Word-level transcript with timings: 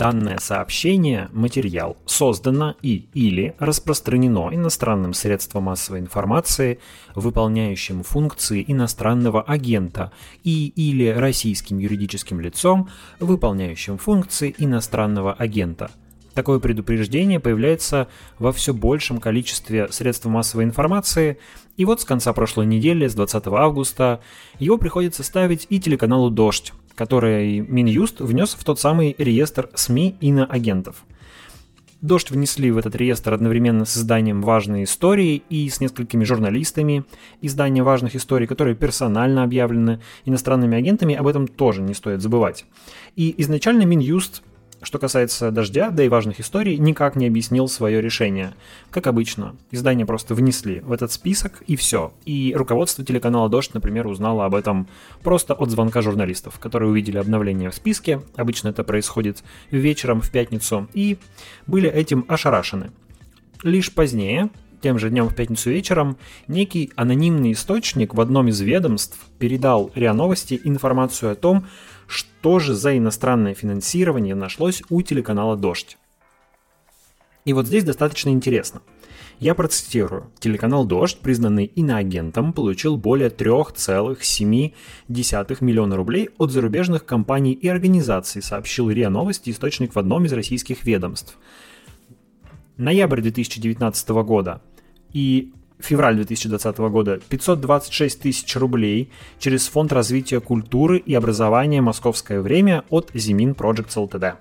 Данное 0.00 0.38
сообщение, 0.38 1.28
материал, 1.30 1.98
создано 2.06 2.74
и 2.80 3.10
или 3.12 3.54
распространено 3.58 4.48
иностранным 4.50 5.12
средством 5.12 5.64
массовой 5.64 5.98
информации, 5.98 6.80
выполняющим 7.14 8.02
функции 8.02 8.64
иностранного 8.66 9.42
агента, 9.42 10.10
и 10.42 10.68
или 10.68 11.08
российским 11.08 11.76
юридическим 11.76 12.40
лицом, 12.40 12.88
выполняющим 13.18 13.98
функции 13.98 14.54
иностранного 14.56 15.34
агента. 15.34 15.90
Такое 16.32 16.60
предупреждение 16.60 17.38
появляется 17.38 18.08
во 18.38 18.52
все 18.52 18.72
большем 18.72 19.20
количестве 19.20 19.88
средств 19.92 20.24
массовой 20.24 20.64
информации, 20.64 21.38
и 21.76 21.84
вот 21.84 22.00
с 22.00 22.06
конца 22.06 22.32
прошлой 22.32 22.64
недели, 22.64 23.06
с 23.06 23.14
20 23.14 23.48
августа, 23.48 24.22
его 24.58 24.78
приходится 24.78 25.22
ставить 25.22 25.66
и 25.68 25.78
телеканалу 25.78 26.30
«Дождь», 26.30 26.72
который 26.94 27.60
Минюст 27.60 28.20
внес 28.20 28.54
в 28.54 28.64
тот 28.64 28.80
самый 28.80 29.14
реестр 29.18 29.68
СМИ 29.74 30.16
иноагентов. 30.20 31.04
Дождь 32.00 32.30
внесли 32.30 32.70
в 32.70 32.78
этот 32.78 32.96
реестр 32.96 33.34
одновременно 33.34 33.84
с 33.84 33.96
изданием 33.98 34.40
«Важные 34.40 34.84
истории» 34.84 35.42
и 35.50 35.68
с 35.68 35.80
несколькими 35.80 36.24
журналистами 36.24 37.04
издания 37.42 37.82
«Важных 37.82 38.16
историй», 38.16 38.46
которые 38.46 38.74
персонально 38.74 39.42
объявлены 39.42 40.00
иностранными 40.24 40.78
агентами, 40.78 41.14
об 41.14 41.26
этом 41.26 41.46
тоже 41.46 41.82
не 41.82 41.92
стоит 41.92 42.22
забывать. 42.22 42.64
И 43.16 43.34
изначально 43.42 43.82
Минюст 43.82 44.42
что 44.82 44.98
касается 44.98 45.50
«Дождя», 45.50 45.90
да 45.90 46.04
и 46.04 46.08
важных 46.08 46.40
историй, 46.40 46.76
никак 46.78 47.16
не 47.16 47.26
объяснил 47.26 47.68
свое 47.68 48.00
решение. 48.00 48.54
Как 48.90 49.06
обычно, 49.06 49.54
издание 49.70 50.06
просто 50.06 50.34
внесли 50.34 50.80
в 50.80 50.92
этот 50.92 51.12
список 51.12 51.62
и 51.66 51.76
все. 51.76 52.12
И 52.24 52.54
руководство 52.56 53.04
телеканала 53.04 53.48
«Дождь», 53.48 53.74
например, 53.74 54.06
узнало 54.06 54.46
об 54.46 54.54
этом 54.54 54.88
просто 55.22 55.54
от 55.54 55.70
звонка 55.70 56.00
журналистов, 56.02 56.58
которые 56.58 56.90
увидели 56.90 57.18
обновление 57.18 57.70
в 57.70 57.74
списке. 57.74 58.22
Обычно 58.36 58.68
это 58.68 58.82
происходит 58.84 59.42
вечером 59.70 60.20
в 60.20 60.30
пятницу. 60.30 60.88
И 60.94 61.18
были 61.66 61.90
этим 61.90 62.24
ошарашены. 62.28 62.90
Лишь 63.62 63.92
позднее, 63.92 64.48
тем 64.80 64.98
же 64.98 65.10
днем 65.10 65.28
в 65.28 65.34
пятницу 65.34 65.70
вечером, 65.70 66.16
некий 66.48 66.90
анонимный 66.96 67.52
источник 67.52 68.14
в 68.14 68.20
одном 68.20 68.48
из 68.48 68.60
ведомств 68.60 69.18
передал 69.38 69.90
РИА 69.94 70.14
Новости 70.14 70.58
информацию 70.64 71.32
о 71.32 71.34
том, 71.34 71.66
что 72.10 72.58
же 72.58 72.74
за 72.74 72.98
иностранное 72.98 73.54
финансирование 73.54 74.34
нашлось 74.34 74.82
у 74.90 75.00
телеканала 75.00 75.56
«Дождь». 75.56 75.96
И 77.44 77.52
вот 77.52 77.66
здесь 77.66 77.84
достаточно 77.84 78.30
интересно. 78.30 78.82
Я 79.38 79.54
процитирую. 79.54 80.30
Телеканал 80.40 80.84
«Дождь», 80.84 81.20
признанный 81.20 81.64
иноагентом, 81.64 82.52
получил 82.52 82.96
более 82.96 83.30
3,7 83.30 84.74
миллиона 85.60 85.96
рублей 85.96 86.30
от 86.36 86.50
зарубежных 86.50 87.06
компаний 87.06 87.52
и 87.52 87.68
организаций, 87.68 88.42
сообщил 88.42 88.90
РИА 88.90 89.08
Новости 89.08 89.50
источник 89.50 89.94
в 89.94 89.98
одном 89.98 90.24
из 90.24 90.32
российских 90.32 90.84
ведомств. 90.84 91.38
Ноябрь 92.76 93.20
2019 93.22 94.08
года. 94.24 94.60
И 95.12 95.52
февраль 95.84 96.16
2020 96.16 96.78
года 96.78 97.20
526 97.28 98.20
тысяч 98.20 98.56
рублей 98.56 99.10
через 99.38 99.68
Фонд 99.68 99.92
развития 99.92 100.40
культуры 100.40 100.98
и 100.98 101.14
образования 101.14 101.80
«Московское 101.80 102.40
время» 102.40 102.84
от 102.90 103.10
Зимин 103.14 103.52
Projects 103.52 103.96
Ltd. 103.96 104.36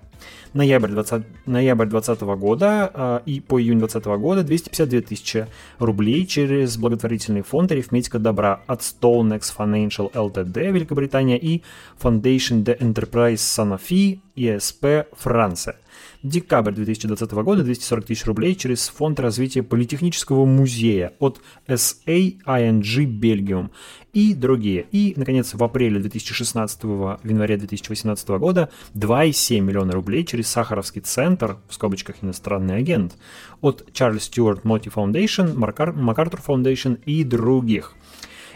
Ноябрь 0.53 0.89
2020 0.89 1.47
ноябрь 1.47 1.85
20 1.85 2.21
года 2.21 2.91
э, 2.93 3.19
и 3.25 3.39
по 3.39 3.59
июнь 3.61 3.79
2020 3.79 4.19
года 4.19 4.43
252 4.43 5.01
тысячи 5.01 5.47
рублей 5.77 6.25
через 6.25 6.77
благотворительный 6.77 7.41
фонд 7.41 7.71
«Арифметика 7.71 8.19
добра» 8.19 8.61
от 8.67 8.81
Stonex 8.81 9.41
Financial 9.57 10.11
Ltd. 10.11 10.71
Великобритания 10.71 11.37
и 11.37 11.61
Foundation 12.01 12.63
de 12.63 12.77
Enterprise 12.79 13.35
Sanofi 13.35 14.19
ESP 14.35 15.05
Франция– 15.17 15.75
Декабрь 16.21 16.73
2020 16.73 17.31
года 17.31 17.63
240 17.63 18.05
тысяч 18.05 18.25
рублей 18.25 18.55
через 18.55 18.89
Фонд 18.89 19.21
развития 19.21 19.63
Политехнического 19.63 20.45
музея 20.45 21.13
от 21.19 21.39
SAING 21.67 22.81
Belgium 22.81 23.69
и 24.13 24.33
другие. 24.33 24.85
И, 24.91 25.13
наконец, 25.15 25.53
в 25.53 25.63
апреле 25.63 25.99
2016 25.99 26.83
в 26.83 27.19
январе 27.23 27.57
2018 27.57 28.29
года 28.29 28.69
2,7 28.95 29.59
миллиона 29.59 29.93
рублей 29.93 30.25
через 30.25 30.47
Сахаровский 30.47 31.01
центр, 31.01 31.57
в 31.67 31.73
скобочках 31.73 32.17
иностранный 32.21 32.77
агент, 32.77 33.15
от 33.61 33.87
Charles 33.93 34.19
Stewart 34.19 34.63
Motti 34.63 34.91
Foundation, 34.93 35.55
MacArthur 35.55 36.39
Foundation 36.45 36.99
и 37.05 37.23
других. 37.23 37.93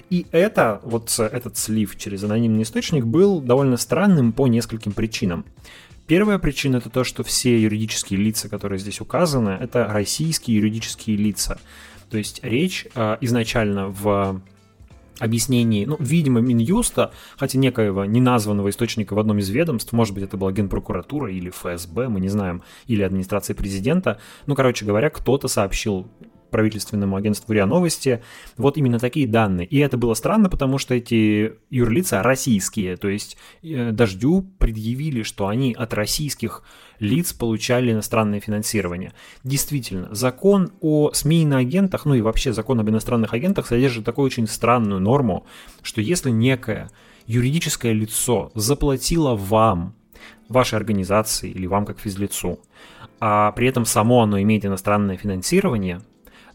И 0.09 0.27
это, 0.31 0.79
вот 0.83 1.17
этот 1.19 1.57
слив 1.57 1.97
через 1.97 2.23
анонимный 2.23 2.63
источник 2.63 3.05
был 3.05 3.39
довольно 3.39 3.77
странным 3.77 4.31
по 4.31 4.47
нескольким 4.47 4.91
причинам. 4.91 5.45
Первая 6.05 6.37
причина 6.37 6.77
это 6.77 6.89
то, 6.89 7.03
что 7.03 7.23
все 7.23 7.59
юридические 7.59 8.19
лица, 8.19 8.49
которые 8.49 8.77
здесь 8.77 8.99
указаны, 8.99 9.51
это 9.51 9.87
российские 9.87 10.57
юридические 10.57 11.15
лица. 11.15 11.59
То 12.09 12.17
есть 12.17 12.41
речь 12.43 12.85
э, 12.93 13.17
изначально 13.21 13.87
в 13.87 14.41
объяснении, 15.19 15.85
ну, 15.85 15.95
видимо, 15.99 16.41
Минюста, 16.41 17.11
хотя 17.37 17.57
некоего 17.59 18.05
неназванного 18.05 18.69
источника 18.69 19.13
в 19.13 19.19
одном 19.19 19.39
из 19.39 19.49
ведомств, 19.49 19.93
может 19.93 20.13
быть, 20.13 20.23
это 20.23 20.37
была 20.37 20.51
Генпрокуратура 20.51 21.31
или 21.31 21.49
ФСБ, 21.49 22.09
мы 22.09 22.19
не 22.19 22.29
знаем, 22.29 22.63
или 22.87 23.03
администрация 23.03 23.55
президента, 23.55 24.19
ну, 24.47 24.55
короче 24.55 24.85
говоря, 24.85 25.09
кто-то 25.09 25.47
сообщил 25.47 26.07
правительственному 26.53 27.17
агентству 27.17 27.51
РИА 27.51 27.65
Новости. 27.65 28.21
Вот 28.55 28.77
именно 28.77 28.99
такие 28.99 29.27
данные. 29.27 29.67
И 29.67 29.77
это 29.79 29.97
было 29.97 30.13
странно, 30.13 30.49
потому 30.49 30.77
что 30.77 30.95
эти 30.95 31.53
юрлица 31.69 32.23
российские, 32.23 32.95
то 32.95 33.09
есть 33.09 33.35
э, 33.61 33.91
Дождю 33.91 34.45
предъявили, 34.59 35.23
что 35.23 35.47
они 35.47 35.73
от 35.73 35.93
российских 35.93 36.63
лиц 36.99 37.33
получали 37.33 37.91
иностранное 37.91 38.39
финансирование. 38.39 39.11
Действительно, 39.43 40.13
закон 40.15 40.71
о 40.79 41.11
СМИ 41.11 41.45
на 41.45 41.57
агентах, 41.57 42.05
ну 42.05 42.13
и 42.13 42.21
вообще 42.21 42.53
закон 42.53 42.79
об 42.79 42.89
иностранных 42.89 43.33
агентах 43.33 43.67
содержит 43.67 44.05
такую 44.05 44.25
очень 44.25 44.47
странную 44.47 45.01
норму, 45.01 45.45
что 45.81 45.99
если 45.99 46.29
некое 46.29 46.89
юридическое 47.25 47.91
лицо 47.91 48.51
заплатило 48.55 49.35
вам, 49.35 49.95
вашей 50.49 50.77
организации 50.77 51.49
или 51.49 51.65
вам 51.65 51.85
как 51.85 51.99
физлицу, 51.99 52.59
а 53.19 53.51
при 53.53 53.67
этом 53.67 53.85
само 53.85 54.21
оно 54.21 54.41
имеет 54.41 54.65
иностранное 54.65 55.17
финансирование, 55.17 56.01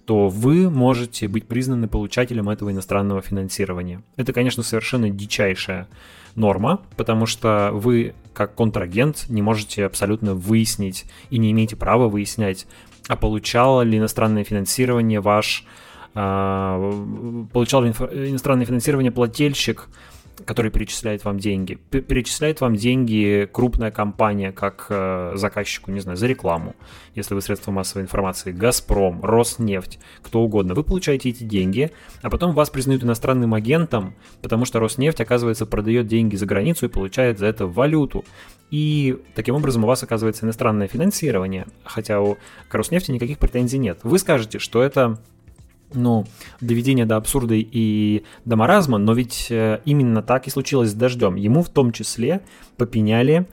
то 0.09 0.29
вы 0.29 0.71
можете 0.71 1.29
быть 1.29 1.47
признаны 1.47 1.87
получателем 1.87 2.49
этого 2.49 2.73
иностранного 2.73 3.21
финансирования. 3.21 4.03
Это, 4.17 4.33
конечно, 4.33 4.63
совершенно 4.63 5.11
дичайшая 5.11 5.87
норма, 6.35 6.81
потому 6.97 7.27
что 7.27 7.73
вы, 7.75 8.15
как 8.33 8.55
контрагент, 8.55 9.27
не 9.29 9.43
можете 9.43 9.85
абсолютно 9.85 10.33
выяснить 10.33 11.05
и 11.29 11.37
не 11.37 11.51
имеете 11.51 11.77
права 11.77 12.09
выяснять, 12.09 12.67
а 13.07 13.17
получало 13.17 13.83
ли 13.83 13.99
иностранное 13.99 14.45
финансирование 14.45 15.21
ваш 15.21 15.67
а, 16.15 16.91
получал 17.53 17.83
ли 17.83 17.91
иностранное 17.91 18.65
финансирование 18.65 19.13
плательщик 19.13 19.91
который 20.45 20.71
перечисляет 20.71 21.25
вам 21.25 21.39
деньги. 21.39 21.75
Перечисляет 21.75 22.61
вам 22.61 22.77
деньги 22.77 23.49
крупная 23.51 23.91
компания, 23.91 24.53
как 24.53 24.87
э, 24.91 25.33
заказчику, 25.35 25.91
не 25.91 26.01
знаю, 26.01 26.17
за 26.17 26.27
рекламу, 26.27 26.75
если 27.15 27.35
вы 27.35 27.43
средства 27.43 27.71
массовой 27.71 28.03
информации, 28.03 28.53
Газпром, 28.53 29.23
Роснефть, 29.23 29.99
кто 30.23 30.41
угодно. 30.41 30.75
Вы 30.75 30.85
получаете 30.85 31.31
эти 31.31 31.45
деньги, 31.45 31.91
а 32.23 32.31
потом 32.31 32.53
вас 32.53 32.71
признают 32.71 33.05
иностранным 33.05 33.55
агентом, 33.55 34.15
потому 34.43 34.65
что 34.65 34.81
Роснефть, 34.81 35.21
оказывается, 35.21 35.67
продает 35.67 36.07
деньги 36.07 36.37
за 36.37 36.47
границу 36.47 36.87
и 36.87 36.89
получает 36.89 37.39
за 37.39 37.47
это 37.47 37.67
валюту. 37.67 38.25
И 38.71 39.17
таким 39.35 39.55
образом 39.55 39.85
у 39.85 39.87
вас 39.87 40.03
оказывается 40.03 40.45
иностранное 40.45 40.89
финансирование, 40.89 41.67
хотя 41.85 42.21
у 42.21 42.37
Роснефти 42.71 43.11
никаких 43.11 43.39
претензий 43.39 43.79
нет. 43.79 44.01
Вы 44.03 44.19
скажете, 44.19 44.59
что 44.59 44.83
это 44.83 45.19
ну, 45.93 46.27
доведение 46.61 47.07
до 47.07 47.17
абсурда 47.17 47.55
и 47.55 48.25
до 48.45 48.57
маразма, 48.57 48.99
но 48.99 49.13
ведь 49.13 49.49
э, 49.51 49.81
именно 49.85 50.23
так 50.23 50.47
и 50.47 50.51
случилось 50.51 50.91
с 50.91 50.95
дождем. 50.95 51.35
Ему 51.37 51.63
в 51.63 51.69
том 51.69 51.93
числе 51.93 52.43
попеняли 52.77 53.47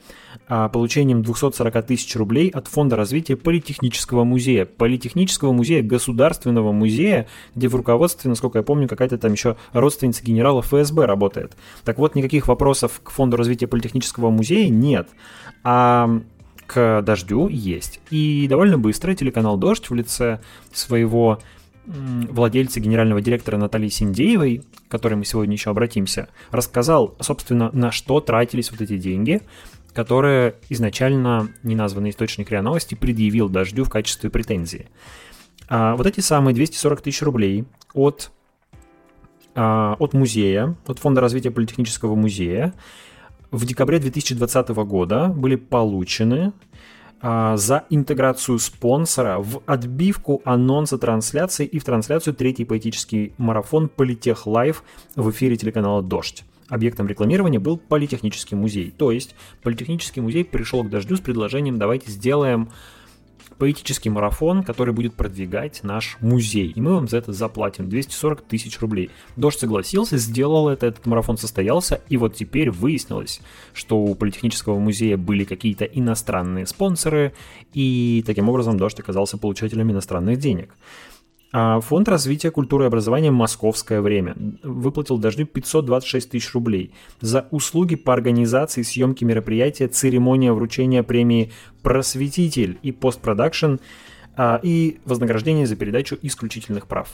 а, 0.48 0.68
получением 0.68 1.22
240 1.22 1.86
тысяч 1.86 2.14
рублей 2.14 2.50
от 2.50 2.68
Фонда 2.68 2.94
развития 2.96 3.36
Политехнического 3.36 4.24
музея. 4.24 4.64
Политехнического 4.64 5.52
музея, 5.52 5.82
государственного 5.82 6.72
музея, 6.72 7.26
где 7.54 7.68
в 7.68 7.74
руководстве, 7.74 8.28
насколько 8.28 8.58
я 8.58 8.62
помню, 8.62 8.86
какая-то 8.86 9.18
там 9.18 9.32
еще 9.32 9.56
родственница 9.72 10.24
генерала 10.24 10.62
ФСБ 10.62 11.06
работает. 11.06 11.56
Так 11.84 11.98
вот, 11.98 12.14
никаких 12.14 12.46
вопросов 12.46 13.00
к 13.02 13.10
Фонду 13.10 13.36
развития 13.36 13.66
Политехнического 13.66 14.30
музея 14.30 14.68
нет. 14.68 15.08
А 15.64 16.20
к 16.66 17.02
дождю 17.02 17.48
есть. 17.48 18.00
И 18.10 18.46
довольно 18.48 18.78
быстро 18.78 19.14
телеканал 19.14 19.56
Дождь 19.56 19.88
в 19.88 19.94
лице 19.94 20.40
своего 20.72 21.38
владельца 21.86 22.80
генерального 22.80 23.20
директора 23.20 23.56
Натальи 23.56 23.88
Синдеевой, 23.88 24.62
к 24.88 24.90
которой 24.90 25.14
мы 25.14 25.24
сегодня 25.24 25.54
еще 25.54 25.70
обратимся, 25.70 26.28
рассказал, 26.50 27.16
собственно, 27.20 27.70
на 27.72 27.92
что 27.92 28.20
тратились 28.20 28.70
вот 28.70 28.80
эти 28.80 28.98
деньги, 28.98 29.42
которые 29.92 30.56
изначально 30.68 31.48
неназванный 31.62 32.10
источник 32.10 32.50
РИА 32.50 32.62
Новости 32.62 32.94
предъявил 32.94 33.48
Дождю 33.48 33.84
в 33.84 33.90
качестве 33.90 34.28
претензии. 34.30 34.88
А 35.68 35.96
вот 35.96 36.06
эти 36.06 36.20
самые 36.20 36.54
240 36.54 37.00
тысяч 37.00 37.22
рублей 37.22 37.64
от, 37.94 38.30
а, 39.54 39.96
от 39.98 40.12
музея, 40.12 40.76
от 40.86 40.98
Фонда 40.98 41.20
развития 41.20 41.50
Политехнического 41.50 42.14
музея, 42.14 42.74
в 43.50 43.64
декабре 43.64 43.98
2020 43.98 44.68
года 44.84 45.28
были 45.28 45.56
получены 45.56 46.52
за 47.22 47.84
интеграцию 47.90 48.58
спонсора 48.58 49.38
в 49.38 49.62
отбивку 49.66 50.42
анонса 50.44 50.98
трансляции 50.98 51.66
и 51.66 51.78
в 51.78 51.84
трансляцию 51.84 52.34
третий 52.34 52.64
поэтический 52.64 53.32
марафон 53.38 53.88
«Политех 53.88 54.46
Лайв» 54.46 54.82
в 55.14 55.30
эфире 55.30 55.56
телеканала 55.56 56.02
«Дождь». 56.02 56.44
Объектом 56.68 57.06
рекламирования 57.06 57.60
был 57.60 57.78
Политехнический 57.78 58.56
музей. 58.56 58.92
То 58.96 59.12
есть 59.12 59.34
Политехнический 59.62 60.20
музей 60.20 60.44
пришел 60.44 60.82
к 60.82 60.90
Дождю 60.90 61.16
с 61.16 61.20
предложением 61.20 61.78
«давайте 61.78 62.10
сделаем 62.10 62.70
поэтический 63.58 64.10
марафон, 64.10 64.62
который 64.62 64.92
будет 64.92 65.14
продвигать 65.14 65.82
наш 65.82 66.16
музей. 66.20 66.72
И 66.74 66.80
мы 66.80 66.94
вам 66.94 67.08
за 67.08 67.18
это 67.18 67.32
заплатим 67.32 67.88
240 67.88 68.42
тысяч 68.42 68.80
рублей. 68.80 69.10
Дождь 69.36 69.58
согласился, 69.58 70.16
сделал 70.16 70.68
это, 70.68 70.86
этот 70.86 71.06
марафон 71.06 71.36
состоялся, 71.36 72.00
и 72.08 72.16
вот 72.16 72.34
теперь 72.34 72.70
выяснилось, 72.70 73.40
что 73.72 73.98
у 73.98 74.14
Политехнического 74.14 74.78
музея 74.78 75.16
были 75.16 75.44
какие-то 75.44 75.84
иностранные 75.84 76.66
спонсоры, 76.66 77.32
и 77.72 78.22
таким 78.26 78.48
образом 78.48 78.76
Дождь 78.76 78.98
оказался 79.00 79.38
получателем 79.38 79.90
иностранных 79.90 80.38
денег. 80.38 80.74
А 81.52 81.80
Фонд 81.80 82.08
развития 82.08 82.50
культуры 82.50 82.84
и 82.84 82.86
образования 82.88 83.30
«Московское 83.30 84.00
время» 84.00 84.36
выплатил 84.62 85.16
Дождю 85.16 85.46
526 85.46 86.30
тысяч 86.30 86.52
рублей 86.52 86.92
за 87.20 87.46
услуги 87.50 87.94
по 87.94 88.12
организации 88.12 88.82
съемки 88.82 89.24
мероприятия 89.24 89.86
«Церемония 89.86 90.52
вручения 90.52 91.02
премии 91.02 91.52
«Просветитель» 91.82 92.78
и 92.82 92.90
«Постпродакшн» 92.90 93.76
а, 94.36 94.58
и 94.62 94.98
вознаграждение 95.04 95.66
за 95.66 95.76
передачу 95.76 96.18
исключительных 96.20 96.88
прав. 96.88 97.10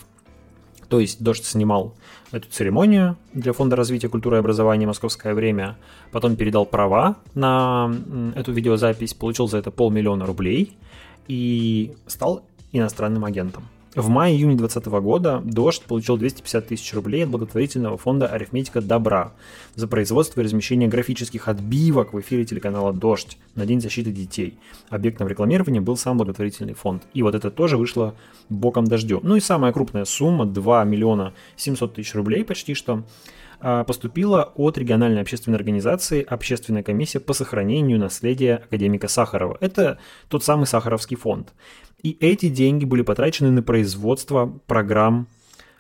То 0.89 0.99
есть 0.99 1.23
Дождь 1.23 1.45
снимал 1.45 1.95
эту 2.33 2.49
церемонию 2.51 3.17
для 3.33 3.53
Фонда 3.53 3.77
развития 3.77 4.09
культуры 4.09 4.37
и 4.37 4.41
образования 4.41 4.87
«Московское 4.87 5.35
время», 5.35 5.77
потом 6.11 6.37
передал 6.37 6.65
права 6.65 7.17
на 7.35 7.95
эту 8.35 8.53
видеозапись, 8.53 9.13
получил 9.15 9.47
за 9.47 9.59
это 9.59 9.71
полмиллиона 9.71 10.27
рублей 10.27 10.77
и 11.29 11.95
стал 12.07 12.45
иностранным 12.73 13.25
агентом. 13.25 13.65
В 13.95 14.09
мае-июне 14.09 14.57
2020 14.57 15.03
года 15.03 15.43
«Дождь» 15.45 15.83
получил 15.83 16.17
250 16.17 16.67
тысяч 16.67 16.95
рублей 16.95 17.25
от 17.25 17.31
благотворительного 17.31 17.99
фонда 17.99 18.27
«Арифметика 18.27 18.81
добра» 18.81 19.35
за 19.75 19.87
производство 19.87 20.41
и 20.41 20.45
размещение 20.45 20.89
графических 20.89 21.47
отбивок 21.47 22.15
в 22.15 22.21
эфире 22.21 22.47
телеканала 22.47 22.95
«Дождь» 22.95 23.37
на 23.55 23.67
День 23.67 23.83
защиты 23.83 24.11
детей. 24.11 24.59
Объектом 24.89 25.29
рекламирования 25.29 25.83
был 25.83 25.99
сам 25.99 26.17
благотворительный 26.17 26.73
фонд. 26.73 27.03
И 27.13 27.23
вот 27.23 27.35
это 27.35 27.51
тоже 27.51 27.77
вышло 27.77 28.15
боком 28.49 28.87
дождю. 28.87 29.21
Ну 29.23 29.37
и 29.37 29.41
самая 29.41 29.75
крупная 29.75 30.07
сумма, 30.07 30.47
2 30.47 30.85
миллиона 30.85 31.35
700 31.57 31.93
тысяч 31.93 32.15
рублей 32.15 32.45
почти 32.45 32.73
что, 32.73 33.05
а, 33.65 33.85
поступила 33.85 34.53
от 34.57 34.77
региональной 34.77 35.21
общественной 35.21 35.57
организации 35.57 36.27
Общественная 36.29 36.83
комиссия 36.83 37.21
по 37.21 37.33
сохранению 37.33 37.99
наследия 37.99 38.57
академика 38.57 39.07
Сахарова. 39.07 39.57
Это 39.61 39.99
тот 40.29 40.43
самый 40.43 40.67
Сахаровский 40.67 41.17
фонд. 41.17 41.53
И 42.03 42.17
эти 42.21 42.49
деньги 42.49 42.85
были 42.85 43.03
потрачены 43.03 43.51
на 43.51 43.63
производство 43.63 44.47
программ 44.67 45.29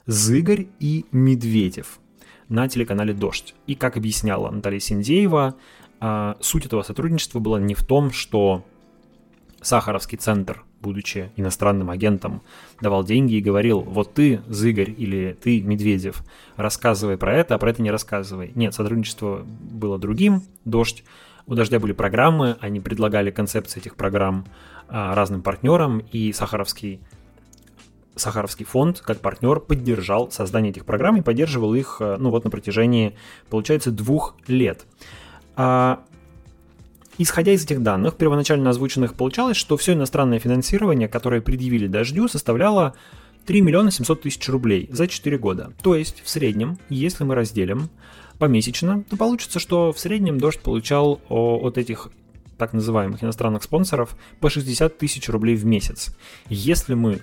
«Зыгорь» 0.07 0.67
и 0.79 1.05
«Медведев» 1.11 1.99
на 2.49 2.69
телеканале 2.69 3.13
«Дождь». 3.13 3.55
И, 3.67 3.75
как 3.75 3.97
объясняла 3.97 4.51
Наталья 4.51 4.79
Синдеева, 4.79 5.57
а, 6.01 6.37
суть 6.41 6.67
этого 6.67 6.83
сотрудничества 6.83 7.41
была 7.41 7.59
не 7.59 7.75
в 7.75 7.85
том, 7.85 8.13
что 8.13 8.65
Сахаровский 9.61 10.19
центр, 10.19 10.65
будучи 10.81 11.31
иностранным 11.37 11.91
агентом, 11.91 12.43
давал 12.81 13.05
деньги 13.05 13.35
и 13.35 13.41
говорил, 13.41 13.81
вот 13.81 14.15
ты, 14.15 14.43
Зыгорь, 14.49 14.95
или 14.97 15.37
ты, 15.41 15.61
Медведев, 15.61 16.23
рассказывай 16.57 17.17
про 17.17 17.35
это, 17.35 17.55
а 17.55 17.59
про 17.59 17.71
это 17.71 17.83
не 17.83 17.91
рассказывай. 17.91 18.53
Нет, 18.55 18.75
сотрудничество 18.75 19.45
было 19.45 19.99
другим. 19.99 20.43
«Дождь» 20.65 21.05
У 21.47 21.55
Дождя 21.55 21.81
были 21.81 21.93
программы, 21.93 22.57
они 22.61 22.81
предлагали 22.81 23.31
концепции 23.31 23.81
этих 23.81 23.97
программ 23.97 24.47
а, 24.89 25.15
разным 25.15 25.43
партнерам, 25.43 25.99
и 26.13 26.33
Сахаровский 26.33 27.01
Сахаровский 28.15 28.67
фонд 28.67 29.01
как 29.01 29.21
партнер 29.21 29.59
поддержал 29.59 30.31
создание 30.31 30.71
этих 30.71 30.85
программ 30.85 31.17
и 31.17 31.23
поддерживал 31.23 31.75
их, 31.75 31.97
а, 32.01 32.17
ну 32.19 32.31
вот 32.31 32.45
на 32.45 32.51
протяжении, 32.51 33.17
получается, 33.49 33.91
двух 33.91 34.37
лет. 34.47 34.85
А, 35.57 36.05
исходя 37.19 37.53
из 37.53 37.65
этих 37.65 37.83
данных, 37.83 38.17
первоначально 38.17 38.71
озвученных, 38.71 39.15
получалось, 39.15 39.57
что 39.57 39.77
все 39.77 39.95
иностранное 39.95 40.39
финансирование, 40.39 41.09
которое 41.09 41.41
предъявили 41.41 41.87
Дождю, 41.87 42.29
составляло 42.29 42.95
3 43.47 43.61
миллиона 43.61 43.91
700 43.91 44.23
тысяч 44.23 44.49
рублей 44.49 44.89
за 44.93 45.09
4 45.09 45.39
года. 45.39 45.73
То 45.83 45.95
есть, 45.95 46.23
в 46.23 46.29
среднем, 46.29 46.79
если 46.89 47.25
мы 47.25 47.35
разделим 47.35 47.89
помесячно, 48.43 49.05
то 49.09 49.17
получится, 49.17 49.61
что 49.61 49.93
в 49.93 50.01
среднем 50.01 50.39
Дождь 50.41 50.59
получал 50.59 51.21
от 51.29 51.79
этих 51.79 52.09
так 52.59 52.73
называемых 52.73 53.23
иностранных 53.23 53.63
спонсоров 53.63 54.17
по 54.41 54.51
60 54.51 54.99
тысяч 54.99 55.29
рублей 55.29 55.55
в 55.55 55.65
месяц. 55.65 56.13
Если 56.49 56.95
мы 56.95 57.21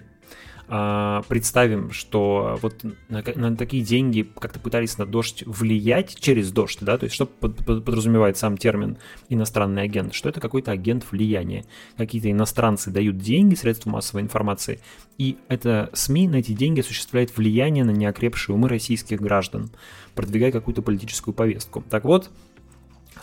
представим, 1.28 1.92
что 1.92 2.60
вот 2.62 2.84
на, 3.10 3.24
на 3.36 3.56
такие 3.56 3.84
деньги 3.84 4.30
как-то 4.40 4.60
пытались 4.60 4.98
на 4.98 5.06
дождь 5.06 5.44
влиять 5.46 6.16
через 6.20 6.52
дождь, 6.52 6.78
да, 6.82 6.98
то 6.98 7.06
есть 7.06 7.16
что 7.16 7.26
под, 7.26 7.58
под, 7.58 7.84
подразумевает 7.84 8.38
сам 8.38 8.56
термин 8.58 8.98
иностранный 9.30 9.82
агент, 9.82 10.14
что 10.14 10.30
это 10.30 10.40
какой-то 10.40 10.72
агент 10.72 11.06
влияния. 11.12 11.66
Какие-то 11.98 12.30
иностранцы 12.30 12.92
дают 12.92 13.18
деньги, 13.18 13.56
средства 13.56 13.90
массовой 13.90 14.22
информации, 14.22 14.80
и 15.18 15.38
это 15.48 15.90
СМИ 15.94 16.28
на 16.28 16.36
эти 16.38 16.54
деньги 16.54 16.80
осуществляет 16.80 17.36
влияние 17.36 17.84
на 17.84 17.92
неокрепшие 17.92 18.56
умы 18.56 18.70
российских 18.70 19.20
граждан, 19.20 19.70
продвигая 20.16 20.52
какую-то 20.52 20.82
политическую 20.82 21.34
повестку. 21.34 21.84
Так 21.90 22.06
вот, 22.06 22.30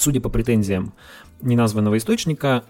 судя 0.07 0.21
по 0.21 0.29
претензиям 0.29 0.93
неназванного 1.43 1.97
источника, 1.97 2.63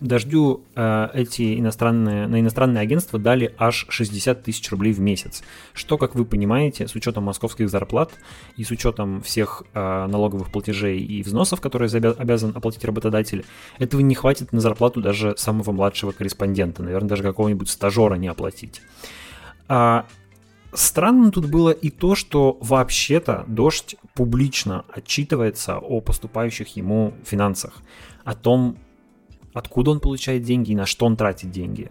Дождю 0.00 0.64
э, 0.74 1.10
эти 1.14 1.60
иностранные, 1.60 2.26
на 2.26 2.40
иностранные 2.40 2.82
агентства 2.82 3.20
дали 3.20 3.54
аж 3.56 3.86
60 3.88 4.42
тысяч 4.42 4.68
рублей 4.72 4.92
в 4.92 4.98
месяц, 4.98 5.44
что, 5.74 5.96
как 5.96 6.16
вы 6.16 6.24
понимаете, 6.24 6.88
с 6.88 6.96
учетом 6.96 7.22
московских 7.22 7.70
зарплат 7.70 8.10
и 8.56 8.64
с 8.64 8.72
учетом 8.72 9.22
всех 9.22 9.62
э, 9.74 10.06
налоговых 10.08 10.50
платежей 10.50 10.98
и 10.98 11.22
взносов, 11.22 11.60
которые 11.60 11.88
обязан 11.88 12.50
оплатить 12.52 12.84
работодатель, 12.84 13.44
этого 13.78 14.00
не 14.00 14.16
хватит 14.16 14.52
на 14.52 14.58
зарплату 14.58 15.00
даже 15.00 15.36
самого 15.36 15.70
младшего 15.70 16.10
корреспондента, 16.10 16.82
наверное, 16.82 17.10
даже 17.10 17.22
какого-нибудь 17.22 17.70
стажера 17.70 18.16
не 18.16 18.26
оплатить. 18.26 18.82
А, 19.68 20.06
Странно 20.72 21.30
тут 21.30 21.50
было 21.50 21.70
и 21.70 21.90
то, 21.90 22.14
что 22.14 22.56
вообще-то 22.60 23.44
Дождь 23.46 23.96
публично 24.14 24.84
отчитывается 24.88 25.78
о 25.78 26.00
поступающих 26.00 26.76
ему 26.76 27.12
финансах, 27.24 27.82
о 28.24 28.34
том, 28.34 28.78
откуда 29.52 29.90
он 29.90 30.00
получает 30.00 30.42
деньги 30.42 30.72
и 30.72 30.76
на 30.76 30.86
что 30.86 31.04
он 31.04 31.16
тратит 31.16 31.50
деньги. 31.50 31.90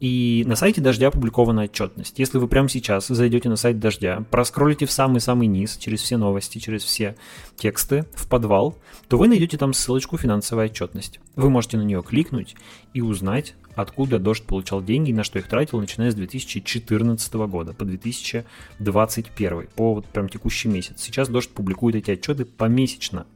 И 0.00 0.44
на 0.46 0.56
сайте 0.56 0.80
Дождя 0.80 1.08
опубликована 1.08 1.64
отчетность. 1.64 2.18
Если 2.18 2.38
вы 2.38 2.48
прямо 2.48 2.70
сейчас 2.70 3.08
зайдете 3.08 3.50
на 3.50 3.56
сайт 3.56 3.78
Дождя, 3.78 4.24
проскролите 4.30 4.86
в 4.86 4.90
самый-самый 4.90 5.46
низ, 5.46 5.76
через 5.76 6.00
все 6.00 6.16
новости, 6.16 6.56
через 6.56 6.84
все 6.84 7.16
тексты, 7.56 8.06
в 8.14 8.26
подвал, 8.26 8.74
то 9.08 9.18
вы 9.18 9.28
найдете 9.28 9.58
там 9.58 9.74
ссылочку 9.74 10.16
«Финансовая 10.16 10.66
отчетность». 10.66 11.20
Вы 11.36 11.50
можете 11.50 11.76
на 11.76 11.82
нее 11.82 12.02
кликнуть 12.02 12.56
и 12.94 13.02
узнать, 13.02 13.54
откуда 13.80 14.18
Дождь 14.18 14.44
получал 14.44 14.82
деньги 14.82 15.10
и 15.10 15.14
на 15.14 15.24
что 15.24 15.38
их 15.38 15.48
тратил, 15.48 15.80
начиная 15.80 16.10
с 16.10 16.14
2014 16.14 17.34
года 17.34 17.72
по 17.72 17.84
2021, 17.84 19.68
по 19.74 19.94
вот 19.94 20.06
прям 20.06 20.28
текущий 20.28 20.68
месяц. 20.68 21.02
Сейчас 21.02 21.28
Дождь 21.28 21.50
публикует 21.50 21.96
эти 21.96 22.10
отчеты 22.12 22.44
помесячно. 22.44 23.26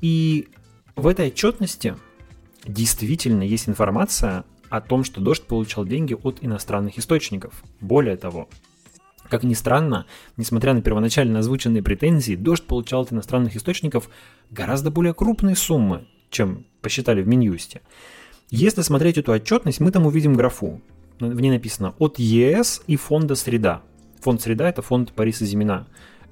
И 0.00 0.48
в 0.96 1.06
этой 1.06 1.28
отчетности 1.28 1.96
действительно 2.64 3.42
есть 3.42 3.68
информация 3.68 4.44
о 4.68 4.80
том, 4.80 5.04
что 5.04 5.20
Дождь 5.20 5.44
получал 5.44 5.84
деньги 5.84 6.14
от 6.14 6.38
иностранных 6.42 6.98
источников. 6.98 7.62
Более 7.80 8.16
того, 8.16 8.48
как 9.28 9.42
ни 9.44 9.54
странно, 9.54 10.06
несмотря 10.36 10.74
на 10.74 10.82
первоначально 10.82 11.38
озвученные 11.38 11.82
претензии, 11.82 12.34
Дождь 12.34 12.64
получал 12.64 13.02
от 13.02 13.12
иностранных 13.12 13.56
источников 13.56 14.10
гораздо 14.50 14.90
более 14.90 15.14
крупные 15.14 15.56
суммы, 15.56 16.06
чем 16.30 16.64
посчитали 16.82 17.22
в 17.22 17.28
Минюсте. 17.28 17.82
Если 18.50 18.82
смотреть 18.82 19.16
эту 19.16 19.32
отчетность, 19.32 19.78
мы 19.80 19.92
там 19.92 20.06
увидим 20.06 20.34
графу. 20.34 20.80
В 21.20 21.40
ней 21.40 21.50
написано 21.50 21.94
«от 21.98 22.18
ЕС 22.18 22.82
и 22.88 22.96
фонда 22.96 23.36
«Среда». 23.36 23.82
Фонд 24.20 24.42
«Среда»— 24.42 24.68
это 24.70 24.82
фонд 24.82 25.12
Бориса 25.14 25.44
Зимина, 25.44 25.86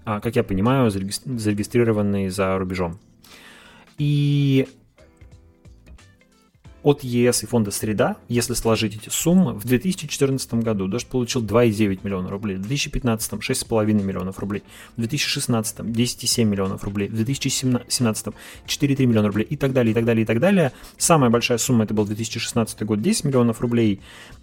а, 0.04 0.20
как 0.20 0.34
я 0.34 0.42
понимаю, 0.42 0.90
зарегистрированный 0.90 2.28
за 2.28 2.58
рубежом. 2.58 2.98
И 3.98 4.66
от 6.88 7.04
ЕС 7.04 7.42
и 7.42 7.46
фонда 7.46 7.70
«Среда», 7.70 8.16
если 8.28 8.54
сложить 8.54 8.96
эти 8.96 9.10
суммы, 9.10 9.52
в 9.52 9.66
2014 9.66 10.54
году 10.54 10.88
Дождь 10.88 11.06
получил 11.06 11.44
2,9 11.44 12.00
миллиона 12.02 12.30
рублей, 12.30 12.56
в 12.56 12.62
2015– 12.62 13.32
6,5 13.34 13.92
миллионов 13.92 14.38
рублей, 14.38 14.62
в 14.96 15.00
2016– 15.00 15.78
10,7 15.80 16.44
миллионов 16.44 16.84
рублей, 16.84 17.08
в 17.08 17.14
2017– 17.14 18.26
4,3 18.66 19.04
миллиона 19.04 19.28
рублей 19.28 19.44
и 19.44 19.56
так 19.56 19.74
далее, 19.74 19.90
и 19.90 19.94
так 19.94 20.06
далее, 20.06 20.22
и 20.22 20.26
так 20.26 20.40
далее. 20.40 20.72
Самая 20.96 21.28
большая 21.28 21.58
сумма 21.58 21.84
это 21.84 21.92
был 21.92 22.06
2016 22.06 22.82
год– 22.84 23.02
10 23.02 23.24
миллионов 23.24 23.60
рублей. 23.60 24.00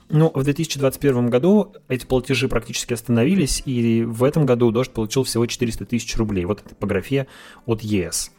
Но 0.09 0.29
в 0.29 0.43
2021 0.43 1.31
году 1.31 1.73
эти 1.87 2.05
платежи 2.05 2.47
практически 2.47 2.93
остановились, 2.93 3.63
и 3.65 4.03
в 4.03 4.23
этом 4.23 4.45
году 4.45 4.69
Дождь 4.69 4.91
получил 4.91 5.23
всего 5.23 5.47
400 5.47 5.85
тысяч 5.85 6.15
рублей. 6.15 6.45
Вот 6.45 6.61
это 6.63 6.75
по 6.75 6.85
графе 6.85 7.25
от 7.65 7.81
ЕС. 7.81 8.31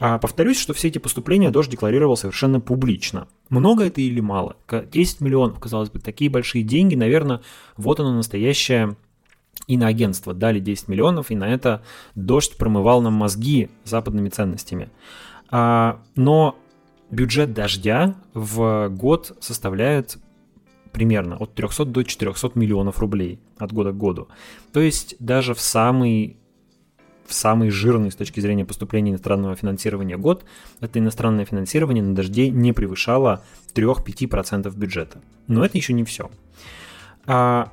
А 0.00 0.18
повторюсь, 0.18 0.58
что 0.58 0.74
все 0.74 0.88
эти 0.88 0.98
поступления 0.98 1.50
Дождь 1.50 1.70
декларировал 1.70 2.16
совершенно 2.16 2.60
публично. 2.60 3.26
Много 3.48 3.84
это 3.84 4.00
или 4.00 4.20
мало? 4.20 4.56
10 4.70 5.20
миллионов, 5.20 5.58
казалось 5.58 5.90
бы, 5.90 5.98
такие 5.98 6.30
большие 6.30 6.62
деньги, 6.62 6.94
наверное, 6.94 7.40
вот 7.76 7.98
оно 7.98 8.12
настоящее 8.12 8.96
иноагентство. 9.66 10.34
Дали 10.34 10.60
10 10.60 10.88
миллионов, 10.88 11.30
и 11.30 11.36
на 11.36 11.52
это 11.52 11.82
Дождь 12.14 12.56
промывал 12.56 13.02
нам 13.02 13.14
мозги 13.14 13.70
западными 13.84 14.28
ценностями. 14.28 14.90
А, 15.50 16.00
но 16.14 16.56
бюджет 17.10 17.52
Дождя 17.52 18.14
в 18.34 18.88
год 18.90 19.36
составляет 19.40 20.18
примерно 20.92 21.36
от 21.36 21.54
300 21.54 21.86
до 21.86 22.04
400 22.04 22.52
миллионов 22.54 23.00
рублей 23.00 23.40
от 23.58 23.72
года 23.72 23.90
к 23.92 23.96
году. 23.96 24.28
То 24.72 24.80
есть 24.80 25.16
даже 25.18 25.54
в 25.54 25.60
самый 25.60 26.36
в 27.28 27.34
самый 27.34 27.70
жирный 27.70 28.10
с 28.10 28.16
точки 28.16 28.40
зрения 28.40 28.64
поступления 28.64 29.10
иностранного 29.10 29.54
финансирования 29.54 30.16
год, 30.16 30.44
это 30.80 30.98
иностранное 30.98 31.44
финансирование 31.44 32.02
на 32.02 32.14
дожде 32.14 32.48
не 32.48 32.72
превышало 32.72 33.44
3-5% 33.74 34.74
бюджета. 34.74 35.20
Но 35.46 35.64
это 35.64 35.76
еще 35.76 35.92
не 35.92 36.04
все. 36.04 36.30
А, 37.26 37.70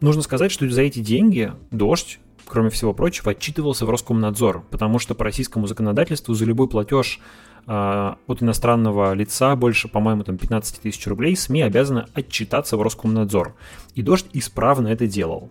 нужно 0.00 0.20
сказать, 0.22 0.52
что 0.52 0.68
за 0.68 0.82
эти 0.82 1.00
деньги 1.00 1.52
дождь 1.70 2.20
кроме 2.48 2.70
всего 2.70 2.94
прочего, 2.94 3.32
отчитывался 3.32 3.86
в 3.86 3.90
Роскомнадзор, 3.90 4.64
потому 4.70 4.98
что 4.98 5.14
по 5.14 5.24
российскому 5.24 5.66
законодательству 5.66 6.34
за 6.34 6.46
любой 6.46 6.68
платеж 6.68 7.20
э, 7.66 8.14
от 8.26 8.42
иностранного 8.42 9.12
лица 9.12 9.54
больше, 9.54 9.88
по-моему, 9.88 10.24
там 10.24 10.38
15 10.38 10.80
тысяч 10.80 11.06
рублей 11.06 11.36
СМИ 11.36 11.62
обязаны 11.62 12.06
отчитаться 12.14 12.76
в 12.76 12.82
Роскомнадзор. 12.82 13.54
И 13.94 14.02
Дождь 14.02 14.26
исправно 14.32 14.88
это 14.88 15.06
делал. 15.06 15.50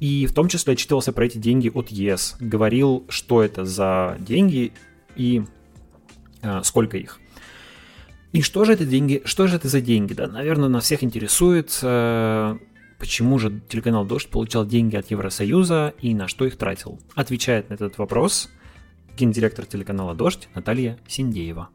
И 0.00 0.26
в 0.26 0.34
том 0.34 0.48
числе 0.48 0.74
отчитывался 0.74 1.12
про 1.12 1.26
эти 1.26 1.38
деньги 1.38 1.70
от 1.72 1.88
ЕС. 1.88 2.36
Говорил, 2.40 3.04
что 3.08 3.42
это 3.42 3.64
за 3.64 4.16
деньги 4.20 4.72
и 5.16 5.42
э, 6.42 6.60
сколько 6.62 6.96
их. 6.96 7.18
И 8.32 8.42
что 8.42 8.64
же 8.64 8.74
это 8.74 8.84
деньги? 8.84 9.22
Что 9.24 9.46
же 9.46 9.56
это 9.56 9.68
за 9.68 9.80
деньги? 9.80 10.12
Да, 10.12 10.26
наверное, 10.26 10.68
нас 10.68 10.84
всех 10.84 11.02
интересует, 11.02 11.78
э, 11.82 12.56
почему 12.98 13.38
же 13.38 13.60
телеканал 13.68 14.04
Дождь 14.04 14.28
получал 14.28 14.66
деньги 14.66 14.96
от 14.96 15.10
Евросоюза 15.10 15.94
и 16.00 16.14
на 16.14 16.28
что 16.28 16.44
их 16.44 16.56
тратил. 16.56 17.00
Отвечает 17.14 17.70
на 17.70 17.74
этот 17.74 17.98
вопрос 17.98 18.50
гендиректор 19.16 19.66
телеканала 19.66 20.14
Дождь 20.14 20.48
Наталья 20.54 20.98
Синдеева. 21.08 21.70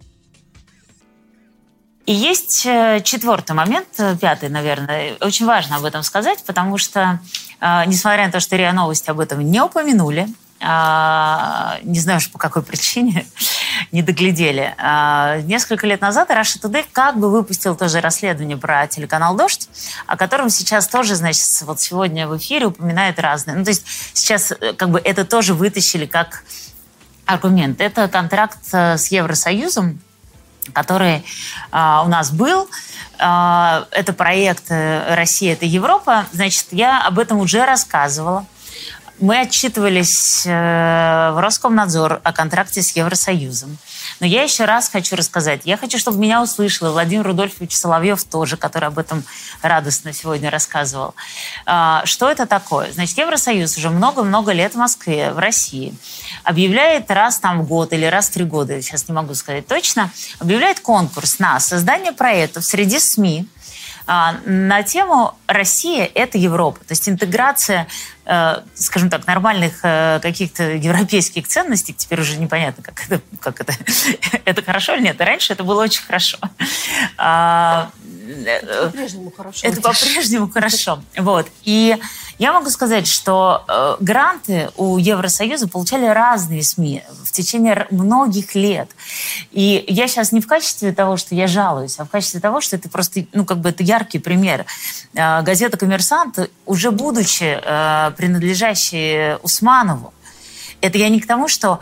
И 2.05 2.11
есть 2.11 2.65
э, 2.65 2.99
четвертый 3.01 3.53
момент, 3.53 3.87
э, 3.97 4.17
пятый, 4.19 4.49
наверное. 4.49 5.15
Очень 5.21 5.45
важно 5.45 5.77
об 5.77 5.85
этом 5.85 6.03
сказать, 6.03 6.43
потому 6.45 6.77
что, 6.77 7.19
э, 7.61 7.85
несмотря 7.85 8.25
на 8.25 8.31
то, 8.31 8.41
что 8.41 8.57
РИА 8.57 8.73
Новости 8.73 9.09
об 9.09 9.21
этом 9.21 9.39
не 9.39 9.61
упомянули, 9.61 10.27
не 10.61 11.99
знаю 11.99 12.19
уж 12.19 12.31
по 12.31 12.37
какой 12.37 12.63
причине, 12.63 13.25
не 13.91 14.01
доглядели. 14.01 14.73
Несколько 15.45 15.85
лет 15.85 15.99
назад 15.99 16.29
Russia 16.29 16.61
Today 16.61 16.85
как 16.89 17.19
бы 17.19 17.29
выпустил 17.29 17.75
тоже 17.75 17.99
расследование 17.99 18.55
про 18.55 18.87
телеканал 18.87 19.35
«Дождь», 19.35 19.67
о 20.07 20.15
котором 20.15 20.49
сейчас 20.49 20.87
тоже, 20.87 21.15
значит, 21.15 21.43
вот 21.63 21.81
сегодня 21.81 22.29
в 22.29 22.37
эфире 22.37 22.67
упоминают 22.67 23.19
разные. 23.19 23.57
Ну, 23.57 23.65
то 23.65 23.71
есть 23.71 23.85
сейчас 24.13 24.53
как 24.77 24.89
бы 24.89 25.01
это 25.03 25.25
тоже 25.25 25.53
вытащили 25.53 26.05
как 26.05 26.45
аргумент. 27.25 27.81
Это 27.81 28.07
контракт 28.07 28.59
с 28.71 29.07
Евросоюзом, 29.07 29.99
который 30.71 31.25
а, 31.71 32.03
у 32.05 32.07
нас 32.07 32.31
был. 32.31 32.69
А, 33.19 33.85
это 33.91 34.13
проект 34.13 34.65
э, 34.69 35.15
«Россия– 35.15 35.53
это 35.55 35.65
Европа». 35.65 36.25
Значит, 36.31 36.67
я 36.71 37.05
об 37.05 37.19
этом 37.19 37.39
уже 37.39 37.65
рассказывала. 37.65 38.45
Мы 39.19 39.39
отчитывались 39.39 40.43
э, 40.45 41.31
в 41.33 41.39
Роскомнадзор 41.39 42.21
о 42.23 42.33
контракте 42.33 42.81
с 42.81 42.95
Евросоюзом. 42.95 43.77
Но 44.19 44.25
я 44.25 44.43
еще 44.43 44.65
раз 44.65 44.89
хочу 44.89 45.15
рассказать. 45.15 45.61
Я 45.65 45.77
хочу, 45.77 45.97
чтобы 45.97 46.19
меня 46.19 46.41
услышал 46.41 46.91
Владимир 46.91 47.25
Рудольфович 47.25 47.75
Соловьев 47.75 48.23
тоже, 48.23 48.57
который 48.57 48.89
об 48.89 48.99
этом 48.99 49.23
радостно 49.61 50.13
сегодня 50.13 50.49
рассказывал. 50.49 51.15
А, 51.65 52.05
что 52.05 52.29
это 52.29 52.45
такое? 52.45 52.91
Значит, 52.91 53.17
Евросоюз 53.17 53.77
уже 53.77 53.89
много-много 53.89 54.51
лет 54.51 54.73
в 54.73 54.77
Москве, 54.77 55.31
в 55.31 55.39
России, 55.39 55.95
объявляет 56.43 57.09
раз 57.11 57.39
там 57.39 57.61
в 57.61 57.67
год 57.67 57.93
или 57.93 58.05
раз 58.05 58.29
в 58.29 58.33
три 58.33 58.43
года, 58.43 58.81
сейчас 58.81 59.07
не 59.07 59.13
могу 59.13 59.33
сказать 59.33 59.67
точно, 59.67 60.11
объявляет 60.39 60.79
конкурс 60.79 61.39
на 61.39 61.59
создание 61.59 62.11
проектов 62.11 62.65
среди 62.65 62.99
СМИ, 62.99 63.47
на 64.07 64.83
тему 64.83 65.35
«Россия– 65.47 66.09
это 66.15 66.37
Европа». 66.37 66.79
То 66.79 66.91
есть 66.91 67.07
интеграция, 67.07 67.87
э, 68.25 68.61
скажем 68.73 69.09
так, 69.09 69.25
нормальных 69.27 69.79
э, 69.83 70.19
каких-то 70.21 70.63
европейских 70.73 71.47
ценностей, 71.47 71.93
теперь 71.93 72.21
уже 72.21 72.37
непонятно, 72.37 72.83
как 72.83 73.05
это, 73.05 73.21
как 73.39 73.61
это, 73.61 73.73
это 74.45 74.61
хорошо 74.61 74.95
или 74.95 75.03
нет. 75.03 75.21
раньше 75.21 75.53
это 75.53 75.63
было 75.63 75.83
очень 75.83 76.03
хорошо. 76.03 76.37
По-прежнему 78.83 79.31
хорошо. 79.35 79.67
Это 79.67 79.81
по-прежнему 79.81 80.49
хорошо. 80.49 81.01
Вот. 81.17 81.47
И 81.63 81.97
я 82.39 82.53
могу 82.53 82.69
сказать, 82.69 83.07
что 83.07 83.63
э, 83.67 83.95
гранты 83.99 84.69
у 84.75 84.97
Евросоюза 84.97 85.67
получали 85.67 86.05
разные 86.05 86.63
СМИ 86.63 87.03
в 87.23 87.31
течение 87.31 87.87
многих 87.91 88.55
лет. 88.55 88.89
И 89.51 89.83
я 89.87 90.07
сейчас 90.07 90.31
не 90.31 90.41
в 90.41 90.47
качестве 90.47 90.93
того, 90.93 91.17
что 91.17 91.35
я 91.35 91.47
жалуюсь, 91.47 91.99
а 91.99 92.05
в 92.05 92.09
качестве 92.09 92.39
того, 92.39 92.59
что 92.61 92.75
это 92.75 92.89
просто, 92.89 93.25
ну, 93.33 93.45
как 93.45 93.59
бы 93.59 93.69
это 93.69 93.83
яркий 93.83 94.19
пример. 94.19 94.65
Э, 95.13 95.41
газета 95.41 95.77
«Коммерсант», 95.77 96.49
уже 96.65 96.91
будучи 96.91 97.59
э, 97.61 98.11
принадлежащей 98.17 99.35
Усманову, 99.43 100.13
это 100.81 100.97
я 100.97 101.09
не 101.09 101.21
к 101.21 101.27
тому, 101.27 101.47
что 101.47 101.79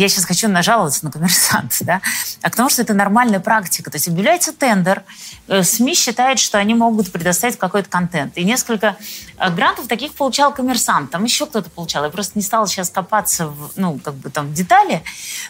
я 0.00 0.08
сейчас 0.08 0.26
хочу 0.26 0.48
нажаловаться 0.48 1.04
на 1.04 1.10
коммерсант, 1.10 1.76
да, 1.80 2.00
а 2.42 2.50
к 2.50 2.56
тому, 2.56 2.68
что 2.70 2.82
это 2.82 2.94
нормальная 2.94 3.40
практика. 3.40 3.90
То 3.90 3.96
есть 3.96 4.06
объявляется 4.06 4.52
тендер, 4.52 5.02
э, 5.48 5.62
СМИ 5.64 5.94
считают, 5.94 6.38
что 6.38 6.58
они 6.58 6.74
могут 6.74 7.10
предоставить 7.10 7.58
какой-то 7.58 7.88
контент. 7.88 8.36
И 8.36 8.44
несколько 8.44 8.96
э, 9.38 9.50
грантов 9.50 9.88
таких 9.88 10.14
получал 10.14 10.54
коммерсант, 10.54 11.10
там 11.10 11.24
еще 11.24 11.46
кто-то 11.46 11.68
получал. 11.70 12.04
Я 12.04 12.10
просто 12.10 12.38
не 12.38 12.44
стала 12.44 12.68
сейчас 12.68 12.90
копаться 12.90 13.48
в, 13.48 13.72
ну, 13.74 13.98
как 13.98 14.14
бы 14.14 14.30
там 14.30 14.48
в 14.48 14.54
детали, 14.54 15.02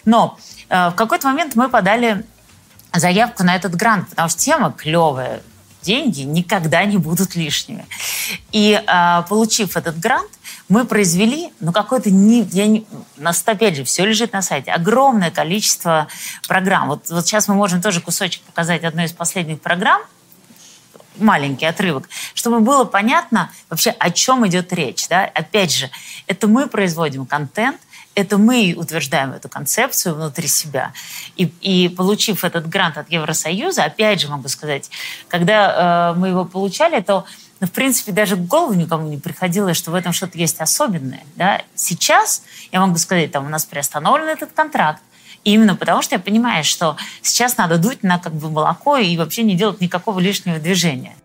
но 0.07 0.39
э, 0.71 0.89
в 0.89 0.95
какой-то 0.95 1.29
момент 1.29 1.55
мы 1.55 1.69
подали 1.69 2.25
заявку 2.95 3.45
на 3.45 3.55
этот 3.55 3.75
грант, 3.75 4.09
потому 4.09 4.31
что 4.31 4.39
тема 4.39 4.73
клевая, 4.73 5.43
деньги 5.83 6.23
никогда 6.23 6.85
не 6.85 6.97
будут 6.97 7.37
лишними. 7.37 7.87
И 8.53 8.73
э, 8.83 9.23
получив 9.29 9.77
этот 9.77 9.99
грант, 9.99 10.31
мы 10.69 10.85
произвели, 10.85 11.53
ну, 11.61 11.73
какое-то 11.73 12.11
не, 12.11 12.43
я 12.53 12.67
не, 12.67 12.87
у 13.17 13.23
нас 13.23 13.43
опять 13.47 13.77
же 13.77 13.85
все 13.85 14.05
лежит 14.05 14.33
на 14.33 14.43
сайте, 14.43 14.71
огромное 14.71 15.31
количество 15.31 16.09
программ. 16.47 16.89
Вот, 16.89 17.09
вот 17.09 17.27
сейчас 17.27 17.49
мы 17.49 17.55
можем 17.55 17.81
тоже 17.81 18.01
кусочек 18.01 18.43
показать 18.43 18.85
одной 18.85 19.07
из 19.07 19.13
последних 19.13 19.61
программ, 19.61 20.03
маленький 21.17 21.67
отрывок, 21.67 22.09
чтобы 22.35 22.61
было 22.61 22.85
понятно 22.85 23.51
вообще, 23.71 23.91
о 23.91 24.11
чем 24.11 24.47
идет 24.47 24.73
речь. 24.73 25.09
Да? 25.09 25.25
Опять 25.25 25.75
же, 25.75 25.91
это 26.27 26.47
мы 26.47 26.67
производим 26.69 27.27
контент, 27.27 27.81
это 28.15 28.37
мы 28.37 28.75
утверждаем 28.77 29.33
эту 29.33 29.49
концепцию 29.49 30.17
внутри 30.17 30.49
себя. 30.49 30.93
И, 31.37 31.45
и 31.61 31.89
получив 31.89 32.45
этот 32.45 32.69
грант 32.69 32.99
от 32.99 33.11
Евросоюза, 33.11 33.85
опять 33.85 34.21
же 34.21 34.29
могу 34.29 34.49
сказать, 34.49 34.91
когда 35.29 36.13
э, 36.15 36.19
мы 36.19 36.29
его 36.29 36.45
получали, 36.45 37.01
то 37.01 37.27
но, 37.61 37.67
в 37.67 37.73
принципе, 37.73 38.13
даже 38.13 38.37
в 38.37 38.47
голову 38.47 38.75
никому 38.75 39.09
не 39.09 39.19
приходило, 39.19 39.75
что 39.75 39.91
в 39.91 39.95
этом 39.95 40.13
что-то 40.13 40.39
есть 40.39 40.61
особенное. 40.61 41.25
Да? 41.37 41.63
Сейчас 41.75 42.43
я 42.73 42.81
могу 42.81 42.97
сказать, 42.99 43.33
там 43.33 43.47
у 43.47 43.49
нас 43.49 43.65
приостановлен 43.65 44.29
этот 44.29 44.53
контракт, 44.53 45.03
и 45.45 45.53
именно 45.53 45.75
потому, 45.77 46.03
что 46.03 46.15
я 46.15 46.21
понимаю, 46.21 46.65
что 46.65 46.97
сейчас 47.23 47.57
надо 47.57 47.79
дуть 47.79 48.03
на 48.03 48.19
как 48.19 48.35
бы 48.35 48.51
молоко 48.51 48.97
и 48.97 49.17
вообще 49.17 49.43
не 49.43 49.55
делать 49.55 49.81
никакого 49.81 50.21
лишнего 50.21 50.59
движения. 50.59 51.17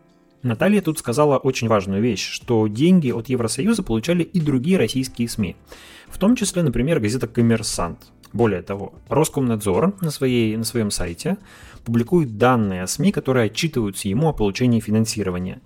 Наталья 0.43 0.81
тут 0.81 0.99
сказала 0.99 1.37
очень 1.37 1.67
важную 1.67 2.01
вещь, 2.01 2.29
что 2.29 2.67
деньги 2.67 3.11
от 3.11 3.29
Евросоюза 3.29 3.81
получали 3.81 4.23
и 4.23 4.41
другие 4.41 4.77
российские 4.77 5.29
СМИ. 5.29 5.55
В 6.09 6.17
том 6.17 6.35
числе, 6.35 6.63
например, 6.63 6.99
газета 6.99 7.27
«Коммерсант». 7.27 7.99
Более 8.33 8.61
того, 8.61 8.93
Роскомнадзор 9.09 9.95
на, 10.01 10.11
своей, 10.11 10.57
на 10.57 10.63
своем 10.63 10.89
сайте 10.89 11.37
публикует 11.85 12.37
данные 12.37 12.83
о 12.83 12.87
СМИ, 12.87 13.11
которые 13.11 13.45
отчитываются 13.45 14.07
ему 14.07 14.29
о 14.29 14.33
получении 14.33 14.79
финансирования. 14.79 15.61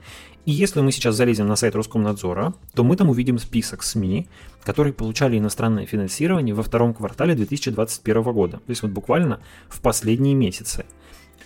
И 0.47 0.51
если 0.51 0.79
мы 0.79 0.93
сейчас 0.93 1.15
залезем 1.15 1.45
на 1.45 1.57
сайт 1.57 1.75
Роскомнадзора, 1.75 2.53
то 2.73 2.85
мы 2.85 2.95
там 2.95 3.09
увидим 3.09 3.37
список 3.37 3.83
СМИ, 3.83 4.29
которые 4.63 4.93
получали 4.93 5.37
иностранное 5.37 5.85
финансирование 5.85 6.55
во 6.55 6.63
втором 6.63 6.93
квартале 6.93 7.35
2021 7.35 8.23
года. 8.23 8.57
То 8.59 8.69
есть 8.69 8.81
вот 8.81 8.91
буквально 8.91 9.41
в 9.67 9.81
последние 9.81 10.35
месяцы. 10.35 10.85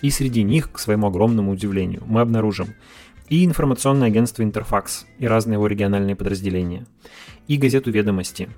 И 0.04 0.12
среди 0.12 0.44
них, 0.44 0.72
к 0.72 0.78
своему 0.78 1.08
огромному 1.08 1.52
удивлению, 1.52 2.04
мы 2.06 2.22
обнаружим 2.22 2.76
и 3.28 3.44
информационное 3.44 4.08
агентство 4.08 4.44
Интерфакс 4.44 5.08
и 5.18 5.26
разные 5.26 5.56
его 5.56 5.66
региональные 5.66 6.16
подразделения, 6.16 6.86
и 7.48 7.58
газету 7.58 7.90
«Ведомости», 7.90 8.50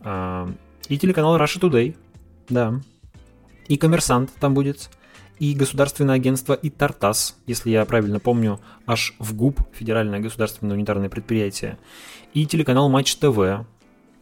а, 0.00 0.52
и 0.88 0.98
телеканал 0.98 1.38
Russia 1.38 1.60
Today, 1.60 1.94
да, 2.48 2.80
и 3.68 3.76
«Коммерсант» 3.76 4.32
там 4.40 4.52
будет– 4.52 4.90
и 5.38 5.54
государственное 5.54 6.14
агентство 6.14 6.54
и 6.54 6.70
Тартас, 6.70 7.36
если 7.46 7.70
я 7.70 7.84
правильно 7.84 8.20
помню, 8.20 8.60
аж 8.86 9.14
в 9.18 9.34
ГУП, 9.34 9.60
Федеральное 9.72 10.20
государственное 10.20 10.76
унитарное 10.76 11.08
предприятие, 11.08 11.78
и 12.32 12.46
телеканал 12.46 12.88
Матч 12.88 13.16
ТВ, 13.16 13.66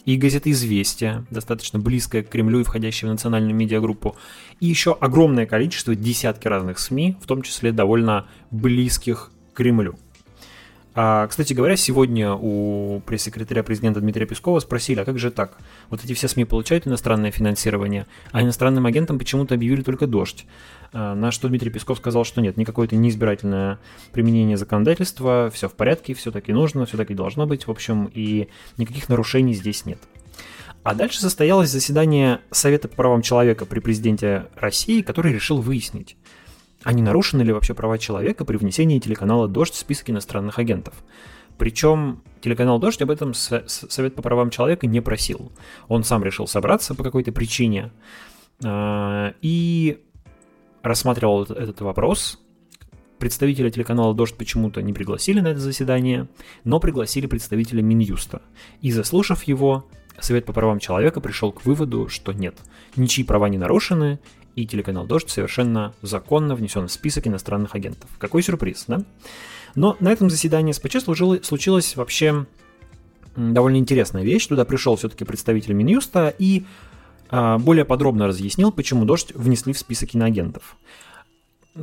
и 0.04 0.16
газета 0.16 0.50
«Известия», 0.50 1.24
достаточно 1.30 1.78
близкая 1.78 2.22
к 2.22 2.28
Кремлю 2.28 2.60
и 2.60 2.64
входящая 2.64 3.10
в 3.10 3.14
национальную 3.14 3.54
медиагруппу, 3.54 4.16
и 4.60 4.66
еще 4.66 4.96
огромное 5.00 5.46
количество, 5.46 5.94
десятки 5.94 6.48
разных 6.48 6.78
СМИ, 6.78 7.16
в 7.20 7.26
том 7.26 7.42
числе 7.42 7.72
довольно 7.72 8.26
близких 8.50 9.30
к 9.52 9.56
Кремлю. 9.56 9.96
А, 10.94 11.26
кстати 11.26 11.54
говоря, 11.54 11.76
сегодня 11.76 12.34
у 12.34 13.00
пресс-секретаря 13.06 13.62
президента 13.62 14.00
Дмитрия 14.00 14.26
Пескова 14.26 14.60
спросили, 14.60 15.00
а 15.00 15.04
как 15.04 15.18
же 15.18 15.30
так? 15.30 15.56
Вот 15.88 16.04
эти 16.04 16.12
все 16.12 16.28
СМИ 16.28 16.44
получают 16.44 16.86
иностранное 16.86 17.30
финансирование, 17.30 18.06
а 18.30 18.42
иностранным 18.42 18.84
агентам 18.84 19.18
почему-то 19.18 19.54
объявили 19.54 19.82
только 19.82 20.06
«Дождь». 20.06 20.44
А, 20.92 21.14
на 21.14 21.30
что 21.30 21.48
Дмитрий 21.48 21.70
Песков 21.70 21.98
сказал, 21.98 22.24
что 22.24 22.42
нет, 22.42 22.58
никакое 22.58 22.86
это 22.86 22.96
неизбирательное 22.96 23.78
применение 24.12 24.58
законодательства, 24.58 25.50
все 25.52 25.68
в 25.68 25.72
порядке, 25.72 26.12
все 26.12 26.30
таки 26.30 26.52
нужно, 26.52 26.84
все 26.84 26.98
таки 26.98 27.14
должно 27.14 27.46
быть, 27.46 27.66
в 27.66 27.70
общем, 27.70 28.10
и 28.12 28.48
никаких 28.76 29.08
нарушений 29.08 29.54
здесь 29.54 29.86
нет. 29.86 29.98
А 30.82 30.94
дальше 30.94 31.20
состоялось 31.20 31.70
заседание 31.70 32.40
Совета 32.50 32.88
по 32.88 32.96
правам 32.96 33.22
человека 33.22 33.66
при 33.66 33.78
президенте 33.78 34.48
России, 34.56 35.00
который 35.00 35.32
решил 35.32 35.60
выяснить, 35.60 36.16
а 36.84 36.92
не 36.92 37.02
нарушены 37.02 37.42
ли 37.42 37.52
вообще 37.52 37.74
права 37.74 37.98
человека 37.98 38.44
при 38.44 38.56
внесении 38.56 38.98
телеканала 38.98 39.48
«Дождь» 39.48 39.74
в 39.74 39.78
список 39.78 40.10
иностранных 40.10 40.58
агентов. 40.58 40.94
Причем 41.58 42.22
телеканал 42.40 42.78
«Дождь» 42.78 43.00
об 43.02 43.10
этом 43.10 43.34
Совет 43.34 44.14
по 44.14 44.22
правам 44.22 44.50
человека 44.50 44.86
не 44.86 45.00
просил. 45.00 45.52
Он 45.88 46.02
сам 46.02 46.24
решил 46.24 46.46
собраться 46.46 46.94
по 46.94 47.04
какой-то 47.04 47.30
причине 47.32 47.92
а, 48.64 49.34
и 49.40 50.02
рассматривал 50.82 51.44
этот 51.44 51.80
вопрос. 51.80 52.40
Представителя 53.18 53.70
телеканала 53.70 54.14
«Дождь» 54.14 54.36
почему-то 54.36 54.82
не 54.82 54.92
пригласили 54.92 55.40
на 55.40 55.48
это 55.48 55.60
заседание, 55.60 56.28
но 56.64 56.80
пригласили 56.80 57.26
представителя 57.26 57.80
Минюста. 57.82 58.42
И 58.80 58.90
заслушав 58.90 59.44
его, 59.44 59.86
Совет 60.18 60.44
по 60.44 60.52
правам 60.52 60.78
человека 60.78 61.20
пришел 61.20 61.52
к 61.52 61.64
выводу, 61.64 62.08
что 62.08 62.32
нет, 62.32 62.56
ничьи 62.96 63.24
права 63.24 63.48
не 63.48 63.58
нарушены, 63.58 64.20
и 64.56 64.66
телеканал 64.66 65.06
«Дождь» 65.06 65.30
совершенно 65.30 65.94
законно 66.02 66.54
внесен 66.54 66.88
в 66.88 66.92
список 66.92 67.26
иностранных 67.26 67.74
агентов. 67.74 68.10
Какой 68.18 68.42
сюрприз, 68.42 68.84
да? 68.88 69.02
Но 69.74 69.96
на 70.00 70.12
этом 70.12 70.28
заседании 70.28 70.72
СПЧ 70.72 71.02
служило, 71.02 71.38
случилась 71.42 71.96
вообще 71.96 72.46
довольно 73.36 73.76
интересная 73.76 74.22
вещь. 74.22 74.46
Туда 74.46 74.64
пришел 74.64 74.96
все-таки 74.96 75.24
представитель 75.24 75.72
Минюста 75.72 76.34
и 76.38 76.64
а, 77.30 77.58
более 77.58 77.84
подробно 77.84 78.26
разъяснил, 78.26 78.72
почему 78.72 79.04
«Дождь» 79.04 79.32
внесли 79.34 79.72
в 79.72 79.78
список 79.78 80.14
иноагентов. 80.14 80.76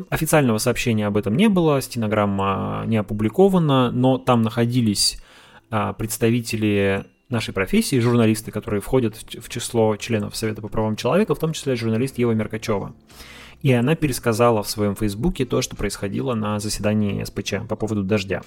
Официального 0.10 0.60
сообщения 0.60 1.08
об 1.08 1.18
этом 1.18 1.36
не 1.36 1.50
было, 1.50 1.82
стенограмма 1.82 2.84
не 2.86 2.98
опубликована, 2.98 3.92
но 3.92 4.20
там 4.20 4.44
находились 4.44 5.20
а, 5.72 5.94
представители 5.94 7.06
нашей 7.30 7.54
профессии, 7.54 8.00
журналисты, 8.00 8.52
которые 8.52 8.82
входят 8.82 9.16
в 9.16 9.50
число 9.50 9.96
членов 9.98 10.36
Совета 10.36 10.62
по 10.62 10.68
правам 10.68 10.96
человека, 10.96 11.36
в 11.36 11.40
том 11.40 11.54
числе 11.54 11.76
журналист 11.76 12.18
Ева 12.18 12.32
Меркачева. 12.32 12.94
И 13.62 13.72
она 13.72 13.96
пересказала 13.96 14.64
в 14.64 14.70
своем 14.70 14.96
фейсбуке 14.96 15.46
то, 15.46 15.62
что 15.62 15.76
происходило 15.76 16.34
на 16.34 16.60
заседании 16.60 17.24
СПЧ 17.24 17.68
по 17.68 17.76
поводу 17.76 18.04
дождя. 18.04 18.42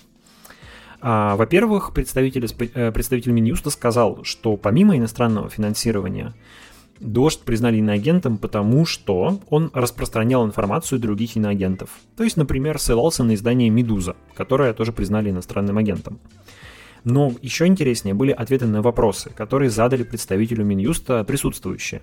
А, 1.01 1.37
во-первых, 1.37 1.93
представитель, 1.93 2.47
э, 2.75 2.93
представитель 2.93 3.33
Минюста 3.33 3.71
сказал, 3.71 4.25
что 4.25 4.57
помимо 4.57 4.97
иностранного 4.97 5.51
финансирования 5.51 6.33
Дождь 7.03 7.41
признали 7.41 7.79
иноагентом, 7.79 8.39
потому 8.39 8.87
что 8.87 9.41
он 9.51 9.73
распространял 9.75 10.47
информацию 10.47 11.01
других 11.01 11.37
иноагентов. 11.37 11.91
То 12.17 12.23
есть, 12.23 12.37
например, 12.37 12.79
ссылался 12.79 13.25
на 13.25 13.35
издание 13.35 13.71
«Медуза», 13.71 14.15
которое 14.37 14.73
тоже 14.73 14.93
признали 14.93 15.31
иностранным 15.31 15.79
агентом. 15.79 16.21
Но 17.05 17.33
еще 17.43 17.67
интереснее 17.67 18.15
были 18.15 18.31
ответы 18.31 18.67
на 18.67 18.83
вопросы, 18.83 19.31
которые 19.31 19.71
задали 19.71 20.05
представителю 20.05 20.65
Минюста 20.65 21.25
присутствующие. 21.25 22.03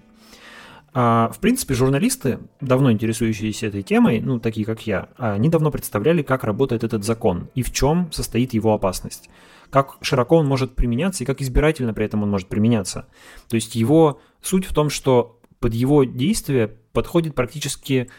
А, 0.92 1.30
в 1.34 1.40
принципе, 1.40 1.76
журналисты, 1.76 2.40
давно 2.62 2.92
интересующиеся 2.92 3.68
этой 3.68 3.84
темой, 3.84 4.22
ну, 4.22 4.40
такие 4.40 4.66
как 4.66 4.86
я, 4.88 5.10
они 5.18 5.50
давно 5.50 5.70
представляли, 5.72 6.24
как 6.24 6.44
работает 6.44 6.84
этот 6.84 7.04
закон 7.04 7.50
и 7.54 7.62
в 7.62 7.72
чем 7.72 8.12
состоит 8.12 8.54
его 8.54 8.74
опасность. 8.74 9.30
Как 9.70 9.98
широко 10.02 10.38
он 10.38 10.48
может 10.48 10.76
применяться 10.76 11.24
и 11.24 11.28
как 11.28 11.42
избирательно 11.42 11.94
при 11.94 12.06
этом 12.06 12.24
он 12.24 12.32
может 12.32 12.48
применяться. 12.48 13.08
То 13.50 13.56
есть 13.56 13.76
его 13.76 14.20
суть 14.42 14.66
в 14.66 14.74
том, 14.74 14.90
что 14.90 15.40
под 15.60 15.76
его 15.76 16.06
действие 16.06 16.76
подходит 16.92 17.36
практически 17.36 18.10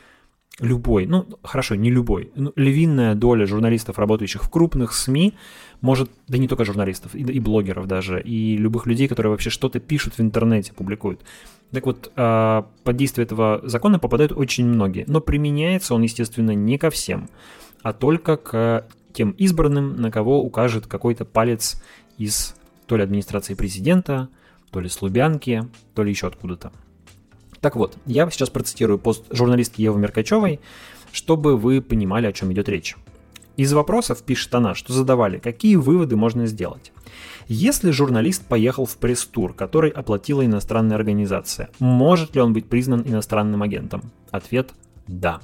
любой, 0.59 1.07
ну 1.07 1.27
хорошо, 1.43 1.75
не 1.75 1.91
любой, 1.91 2.31
ну, 2.35 2.53
львиная 2.57 3.15
доля 3.15 3.47
журналистов, 3.47 3.99
работающих 3.99 4.43
в 4.43 4.51
крупных 4.51 4.93
СМИ, 4.93 5.35
может, 5.81 6.11
да 6.29 6.39
не 6.39 6.49
только 6.49 6.65
журналистов, 6.65 7.15
и, 7.15 7.21
и 7.21 7.41
блогеров 7.41 7.87
даже, 7.87 8.21
и 8.21 8.57
любых 8.57 8.87
людей, 8.87 9.09
которые 9.09 9.31
вообще 9.31 9.51
что-то 9.51 9.81
пишут 9.81 10.19
в 10.19 10.21
интернете, 10.21 10.73
публикуют. 10.73 11.21
Так 11.71 11.87
вот, 11.87 12.13
э, 12.15 12.63
под 12.85 12.97
действие 12.97 13.25
этого 13.25 13.61
закона 13.63 13.99
попадают 13.99 14.33
очень 14.33 14.67
многие, 14.67 15.05
но 15.07 15.21
применяется 15.21 15.95
он, 15.95 16.03
естественно, 16.03 16.51
не 16.51 16.79
ко 16.79 16.91
всем, 16.91 17.29
а 17.83 17.93
только 17.93 18.37
к 18.37 18.87
тем 19.13 19.31
избранным, 19.33 19.97
на 19.97 20.11
кого 20.11 20.43
укажет 20.43 20.87
какой-то 20.87 21.25
палец 21.25 21.83
из 22.19 22.55
то 22.87 22.97
ли 22.97 23.03
администрации 23.03 23.55
президента, 23.55 24.29
то 24.71 24.81
ли 24.81 24.89
с 24.89 25.01
Лубянки, 25.01 25.65
то 25.95 26.03
ли 26.03 26.11
еще 26.11 26.27
откуда-то. 26.27 26.73
Так 27.61 27.77
вот, 27.77 27.96
я 28.07 28.29
сейчас 28.31 28.51
процитирую 28.51 28.99
пост 28.99 29.25
журналистки 29.31 29.83
Евы 29.83 29.99
Меркачевой, 29.99 30.61
чтобы 31.12 31.57
вы 31.57 31.83
понимали, 31.83 32.27
о 32.27 32.33
чем 32.33 32.53
идет 32.53 32.68
речь. 32.68 32.96
Из 33.57 33.73
вопросов, 33.73 34.23
пишет 34.23 34.55
она, 34.55 34.75
что 34.75 34.92
задавали, 34.92 35.38
какие 35.38 35.77
выводы 35.77 36.16
можно 36.16 36.46
сделать. 36.46 36.92
Если 37.49 37.90
журналист 37.90 38.46
поехал 38.46 38.87
в 38.87 38.96
пресс-тур, 38.96 39.53
который 39.53 39.90
оплатила 39.90 40.44
иностранная 40.46 40.96
организация, 40.96 41.68
может 41.79 42.35
ли 42.35 42.40
он 42.40 42.55
быть 42.55 42.66
признан 42.66 43.03
иностранным 43.05 43.62
агентом? 43.62 44.03
Ответ– 44.31 44.70
да. 45.09 45.40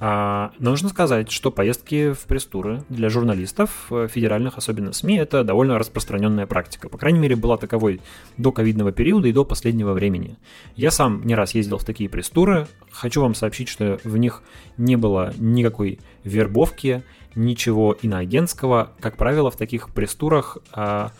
А, 0.00 0.52
нужно 0.60 0.88
сказать, 0.90 1.30
что 1.30 1.50
поездки 1.50 2.12
в 2.12 2.20
пресс-туры 2.26 2.84
для 2.88 3.08
журналистов, 3.08 3.88
э, 3.90 4.06
федеральных, 4.08 4.56
особенно 4.56 4.92
СМИ, 4.92 5.16
это 5.16 5.42
довольно 5.42 5.76
распространенная 5.76 6.46
практика. 6.46 6.88
По 6.88 6.98
крайней 6.98 7.18
мере, 7.18 7.34
была 7.34 7.56
таковой 7.56 8.00
до 8.36 8.52
ковидного 8.52 8.92
периода 8.92 9.26
и 9.26 9.32
до 9.32 9.44
последнего 9.44 9.92
времени. 9.94 10.36
Я 10.76 10.92
сам 10.92 11.26
не 11.26 11.34
раз 11.34 11.54
ездил 11.54 11.78
в 11.78 11.84
такие 11.84 12.08
пресс-туры. 12.08 12.68
Хочу 12.92 13.22
вам 13.22 13.34
сообщить, 13.34 13.68
что 13.68 13.98
в 14.04 14.16
них 14.16 14.42
не 14.76 14.94
было 14.94 15.34
никакой 15.36 15.98
вербовки, 16.22 17.02
ничего 17.34 17.96
иноагентского. 18.00 18.92
Как 19.00 19.16
правило, 19.16 19.50
в 19.50 19.56
таких 19.56 19.90
пресс-турах 19.90 20.58
а, 20.72 21.10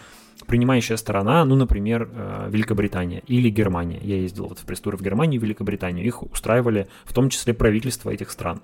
принимающая 0.47 0.97
сторона, 0.97 1.45
ну, 1.45 1.57
например, 1.57 2.09
э, 2.11 2.49
Великобритания 2.51 3.23
или 3.27 3.51
Германия. 3.51 4.01
Я 4.03 4.17
ездил 4.17 4.47
вот 4.47 4.59
в 4.59 4.65
пресс-туры 4.65 4.97
в 4.97 5.03
Германию 5.03 5.41
и 5.41 5.45
Великобританию. 5.45 6.07
Их 6.07 6.23
устраивали 6.23 6.89
в 7.05 7.13
том 7.13 7.29
числе 7.29 7.55
правительства 7.55 8.11
этих 8.11 8.31
стран. 8.31 8.61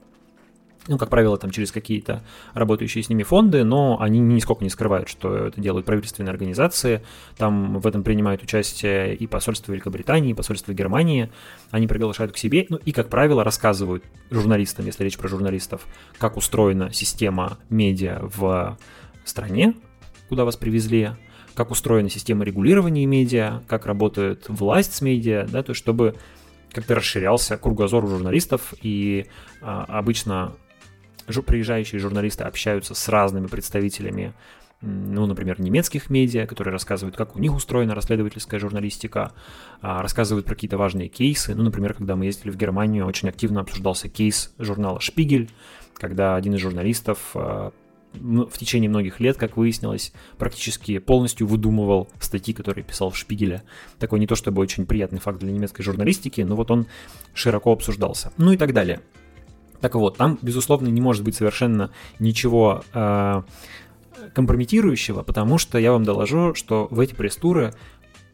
Ну, 0.87 0.99
как 0.99 1.09
правило, 1.09 1.39
там 1.39 1.51
через 1.51 1.73
какие-то 1.73 2.23
работающие 2.53 3.03
с 3.03 3.09
ними 3.09 3.23
фонды, 3.23 3.65
но 3.65 3.99
они 4.01 4.21
нисколько 4.21 4.63
не 4.63 4.69
скрывают, 4.69 5.09
что 5.09 5.35
это 5.35 5.59
делают 5.59 5.87
правительственные 5.87 6.31
организации. 6.31 7.03
Там 7.39 7.79
в 7.79 7.87
этом 7.87 8.03
принимают 8.03 8.43
участие 8.43 9.15
и 9.15 9.27
посольство 9.27 9.73
Великобритании, 9.73 10.33
и 10.33 10.35
посольство 10.35 10.75
Германии. 10.75 11.31
Они 11.71 11.87
приглашают 11.87 12.33
к 12.33 12.37
себе, 12.37 12.67
ну 12.69 12.77
и, 12.77 12.93
как 12.93 13.09
правило, 13.09 13.43
рассказывают 13.43 14.05
журналистам, 14.31 14.85
если 14.85 15.05
речь 15.05 15.17
про 15.17 15.29
журналистов, 15.29 15.87
как 16.19 16.37
устроена 16.37 16.93
система 16.93 17.57
медиа 17.71 18.21
в 18.23 18.77
стране, 19.25 19.75
куда 20.29 20.45
вас 20.45 20.57
привезли, 20.57 21.13
как 21.55 21.71
устроена 21.71 22.11
система 22.11 22.45
регулирования 22.45 23.07
медиа, 23.07 23.63
как 23.69 23.87
работает 23.87 24.45
власть 24.49 24.95
с 24.95 25.01
медиа, 25.01 25.47
да, 25.51 25.63
то 25.63 25.71
есть 25.71 25.79
чтобы 25.79 26.17
как-то 26.73 26.97
расширялся 26.97 27.57
кругозор 27.57 28.05
у 28.05 28.09
журналистов, 28.09 28.75
и 28.83 29.27
а, 29.63 29.85
обычно 29.85 30.53
приезжающие 31.27 32.01
журналисты 32.01 32.45
общаются 32.45 32.95
с 32.95 33.09
разными 33.09 33.47
представителями, 33.47 34.35
ну, 34.83 35.25
например, 35.25 35.61
немецких 35.61 36.11
медиа, 36.11 36.47
которые 36.47 36.73
рассказывают, 36.73 37.17
как 37.17 37.37
у 37.37 37.39
них 37.39 37.55
устроена 37.55 37.95
расследовательская 37.95 38.61
журналистика, 38.61 39.33
а, 39.81 40.03
рассказывают 40.03 40.45
про 40.45 40.55
какие-то 40.55 40.77
важные 40.77 41.09
кейсы. 41.09 41.55
Ну, 41.55 41.63
например, 41.63 41.95
когда 41.95 42.17
мы 42.17 42.27
ездили 42.27 42.51
в 42.51 42.57
Германию, 42.57 43.07
очень 43.07 43.29
активно 43.29 43.61
обсуждался 43.61 44.09
кейс 44.09 44.53
журнала 44.59 45.01
«Шпигель», 45.01 45.51
когда 45.95 46.37
один 46.37 46.55
из 46.55 46.61
журналистов 46.61 47.19
а, 47.35 47.73
в 48.15 48.59
течение 48.59 48.89
многих 48.89 49.21
лет, 49.21 49.37
как 49.37 49.57
выяснилось, 49.57 50.13
практически 50.39 50.99
полностью 50.99 51.47
выдумывал 51.47 52.09
статьи, 52.21 52.55
которые 52.55 52.85
писал 52.85 53.11
в 53.11 53.17
Шпигеле. 53.17 53.63
Такой 53.99 54.21
не 54.21 54.27
то 54.27 54.37
чтобы 54.37 54.63
очень 54.63 54.87
приятный 54.87 55.21
факт 55.21 55.39
для 55.39 55.53
немецкой 55.53 55.83
журналистики, 55.83 56.41
но 56.41 56.57
вот 56.57 56.71
он 56.71 56.87
широко 57.35 57.73
обсуждался. 57.73 58.33
Ну 58.37 58.53
и 58.53 58.57
так 58.57 58.73
далее. 58.73 59.01
Так 59.81 59.97
вот, 59.97 60.17
там, 60.17 60.39
безусловно, 60.41 60.89
не 60.89 61.01
может 61.01 61.25
быть 61.25 61.35
совершенно 61.35 61.91
ничего 62.19 62.85
э, 62.95 63.43
компрометирующего, 64.33 65.23
потому 65.23 65.59
что 65.59 65.79
я 65.79 65.93
вам 65.93 66.05
доложу, 66.05 66.55
что 66.55 66.89
в 66.91 67.01
эти 67.01 67.15
пресс-туры 67.15 67.75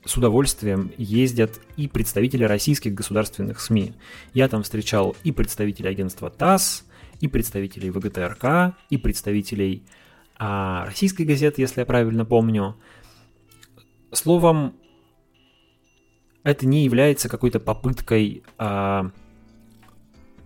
с 0.05 0.17
удовольствием 0.17 0.93
ездят 0.97 1.61
и 1.77 1.89
представители 1.89 2.45
российских 2.45 2.95
государственных 2.95 3.61
СМИ. 3.61 3.95
Я 4.33 4.49
там 4.49 4.63
встречал 4.63 5.17
и 5.25 5.33
представителей 5.33 5.91
агентства 5.91 6.31
ТАСС, 6.31 6.85
и 7.21 7.29
представителей 7.29 7.91
ВГТРК, 7.91 8.77
и 8.89 8.97
представителей 8.97 9.85
а, 10.39 10.87
российской 10.87 11.23
газеты, 11.23 11.61
если 11.63 11.81
я 11.81 11.87
правильно 11.87 12.25
помню. 12.25 12.77
словом, 14.13 14.75
это 16.43 16.67
не 16.67 16.85
является 16.85 17.29
какой-то 17.29 17.61
попыткой, 17.61 18.43
а, 18.59 19.11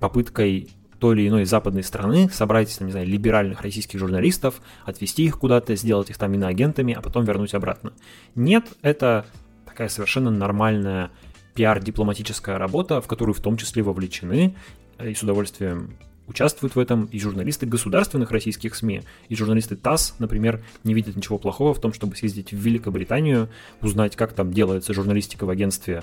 попыткой 0.00 0.68
той 0.98 1.16
или 1.16 1.28
иной 1.28 1.44
западной 1.44 1.82
страны 1.82 2.28
собрать, 2.30 2.80
не 2.80 2.90
знаю, 2.90 3.06
либеральных 3.06 3.60
российских 3.60 3.98
журналистов, 3.98 4.60
отвести 4.84 5.24
их 5.24 5.38
куда-то, 5.38 5.76
сделать 5.76 6.10
их 6.10 6.18
там 6.18 6.34
иноагентами, 6.34 6.94
а 6.94 7.00
потом 7.00 7.24
вернуть 7.24 7.54
обратно. 7.54 7.92
Нет, 8.34 8.72
это 8.82 9.26
такая 9.66 9.88
совершенно 9.88 10.30
нормальная 10.30 11.10
пиар-дипломатическая 11.54 12.58
работа, 12.58 13.00
в 13.00 13.06
которую 13.06 13.34
в 13.34 13.40
том 13.40 13.56
числе 13.56 13.82
вовлечены 13.82 14.56
и 14.98 15.14
с 15.14 15.22
удовольствием 15.22 15.96
участвуют 16.26 16.74
в 16.74 16.78
этом 16.78 17.06
и 17.06 17.18
журналисты 17.18 17.66
государственных 17.66 18.30
российских 18.30 18.74
СМИ, 18.74 19.02
и 19.28 19.36
журналисты 19.36 19.76
ТАСС, 19.76 20.14
например, 20.18 20.64
не 20.82 20.94
видят 20.94 21.16
ничего 21.16 21.38
плохого 21.38 21.74
в 21.74 21.80
том, 21.80 21.92
чтобы 21.92 22.16
съездить 22.16 22.52
в 22.52 22.56
Великобританию, 22.56 23.48
узнать, 23.80 24.16
как 24.16 24.32
там 24.32 24.52
делается 24.52 24.94
журналистика 24.94 25.44
в 25.44 25.50
агентстве 25.50 26.02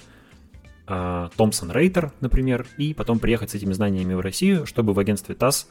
Томпсон 0.85 1.71
Рейтер, 1.71 2.11
например, 2.19 2.67
и 2.77 2.93
потом 2.93 3.19
приехать 3.19 3.51
с 3.51 3.55
этими 3.55 3.73
знаниями 3.73 4.13
в 4.13 4.19
Россию, 4.19 4.65
чтобы 4.65 4.93
в 4.93 4.99
агентстве 4.99 5.35
ТАСС 5.35 5.67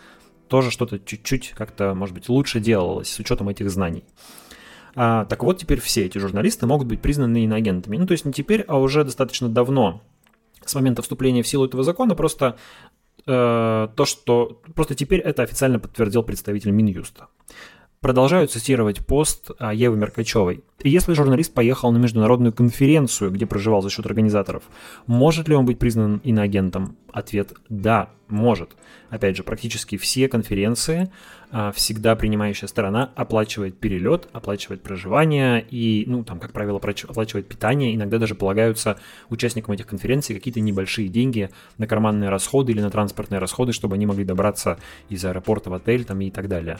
тоже 0.49 0.71
что-то 0.71 0.99
чуть-чуть 0.99 1.53
как-то, 1.57 1.95
может 1.95 2.15
быть, 2.15 2.29
лучше 2.29 2.59
делалось 2.59 3.09
с 3.09 3.19
учетом 3.19 3.49
этих 3.49 3.71
знаний. 3.71 4.05
А, 4.97 5.25
так 5.27 5.45
вот, 5.45 5.59
теперь 5.59 5.81
все 5.81 6.07
эти 6.07 6.19
журналисты 6.19 6.67
могут 6.67 6.89
быть 6.89 7.01
признаны 7.01 7.45
иноагентами. 7.45 7.97
Ну, 7.97 8.07
то 8.07 8.13
есть 8.13 8.25
не 8.25 8.33
теперь, 8.33 8.63
а 8.63 8.79
уже 8.79 9.05
достаточно 9.05 9.49
давно, 9.49 10.03
с 10.65 10.75
момента 10.75 11.03
вступления 11.03 11.43
в 11.43 11.49
силу 11.49 11.67
этого 11.67 11.85
закона, 11.85 12.15
просто 12.15 12.57
э, 13.31 13.89
то, 13.95 14.05
что... 14.05 14.61
Просто 14.75 14.95
теперь 14.95 15.21
это 15.21 15.43
официально 15.43 15.79
подтвердил 15.79 16.23
представитель 16.23 16.71
Минюста. 16.71 17.29
Продолжаю 18.01 18.49
цитировать 18.49 19.05
пост 19.07 19.51
Евы 19.61 19.97
Меркачевой. 19.97 20.65
Если 20.83 21.13
журналист 21.13 21.53
поехал 21.53 21.93
на 21.93 21.99
международную 21.99 22.53
конференцию, 22.53 23.31
где 23.31 23.45
проживал 23.45 23.83
за 23.83 23.91
счет 23.91 24.07
организаторов, 24.07 24.63
может 25.07 25.49
ли 25.49 25.55
он 25.55 25.67
быть 25.67 25.79
признан 25.79 26.17
иноагентом? 26.25 26.97
Ответ– 27.13 27.53
да, 27.69 28.09
может. 28.31 28.71
Опять 29.11 29.37
же, 29.37 29.43
практически 29.43 29.97
все 29.97 30.29
конференции 30.29 31.11
а, 31.53 31.73
всегда 31.73 32.15
принимающая 32.15 32.69
сторона 32.69 33.11
оплачивает 33.17 33.77
перелет, 33.79 34.29
оплачивает 34.33 34.83
проживание 34.83 35.65
и, 35.69 36.05
ну, 36.07 36.23
там, 36.23 36.39
как 36.39 36.53
правило, 36.53 36.79
оплачивает 36.79 37.49
питание. 37.49 37.95
Иногда 37.95 38.19
даже 38.19 38.37
полагаются 38.37 38.99
участникам 39.31 39.75
этих 39.75 39.89
конференций 39.89 40.37
какие-то 40.37 40.61
небольшие 40.61 41.09
деньги 41.09 41.51
на 41.77 41.89
карманные 41.89 42.31
расходы 42.31 42.71
или 42.71 42.81
на 42.81 42.91
транспортные 42.91 43.41
расходы, 43.41 43.73
чтобы 43.73 43.97
они 43.97 44.07
могли 44.07 44.25
добраться 44.25 44.79
из 45.09 45.25
аэропорта 45.25 45.71
в 45.71 45.75
отель 45.75 46.05
там, 46.05 46.21
и 46.21 46.31
так 46.31 46.49
далее. 46.49 46.79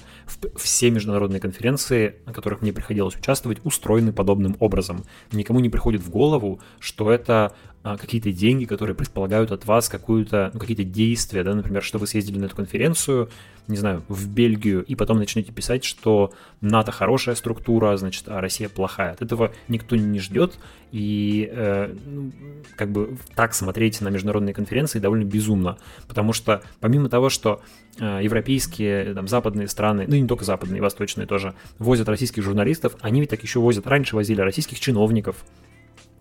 Все 0.57 0.91
международные 0.91 1.41
конференции, 1.41 2.15
на 2.27 2.33
которых 2.33 2.63
мне 2.63 2.73
приходилось 2.73 3.17
участвовать, 3.17 3.59
устроены 3.65 4.13
подобным 4.13 4.57
образом. 4.61 5.05
Никому 5.33 5.59
не 5.59 5.69
приходит 5.69 6.03
в 6.03 6.11
голову, 6.11 6.61
что 6.79 7.11
это 7.11 7.55
а, 7.83 7.97
какие-то 7.97 8.31
деньги, 8.31 8.67
которые 8.67 8.95
предполагают 8.95 9.53
от 9.53 9.65
вас 9.65 9.89
какую-то, 9.89 10.51
ну, 10.53 10.61
какие-то 10.61 10.85
действия, 10.85 11.43
да, 11.43 11.55
например, 11.55 11.83
что 11.83 11.97
вы 11.99 12.07
съездили 12.07 12.39
на 12.39 12.45
эту 12.45 12.55
конференцию, 12.55 13.31
не 13.69 13.77
знаю, 13.79 14.03
в 14.07 14.29
Бельгию, 14.29 14.85
и 14.85 14.95
потом 14.95 15.17
начнете 15.17 15.51
писать, 15.51 15.85
что 15.85 16.35
НАТО 16.61 16.93
хорошая 16.93 17.35
структура, 17.37 17.97
значит, 17.97 18.25
а 18.27 18.43
Россия 18.43 18.69
плохая. 18.69 19.13
От 19.13 19.23
этого 19.23 19.53
никто 19.69 19.97
не 19.97 20.19
ждет, 20.19 20.59
и 20.93 21.49
э, 21.51 21.95
ну, 22.05 22.33
как 22.77 22.91
бы 22.93 23.17
так 23.35 23.55
смотреть 23.55 24.03
на 24.03 24.09
международные 24.09 24.53
конференции 24.53 24.99
довольно 24.99 25.25
безумно, 25.25 25.79
потому 26.07 26.35
что 26.35 26.63
помимо 26.81 27.09
того, 27.09 27.31
что 27.31 27.63
э, 27.99 28.21
европейские, 28.23 29.15
там, 29.15 29.27
западные 29.27 29.69
страны, 29.69 30.05
ну 30.07 30.17
и 30.17 30.21
не 30.21 30.29
только 30.29 30.45
западные, 30.45 30.83
восточные 30.83 31.27
тоже, 31.27 31.55
возят 31.79 32.11
российских 32.11 32.43
журналистов, 32.43 32.97
они 33.01 33.21
ведь 33.21 33.31
так 33.31 33.43
еще 33.43 33.59
возят, 33.59 33.87
раньше 33.87 34.17
возили 34.17 34.43
российских 34.43 34.81
чиновников, 34.81 35.47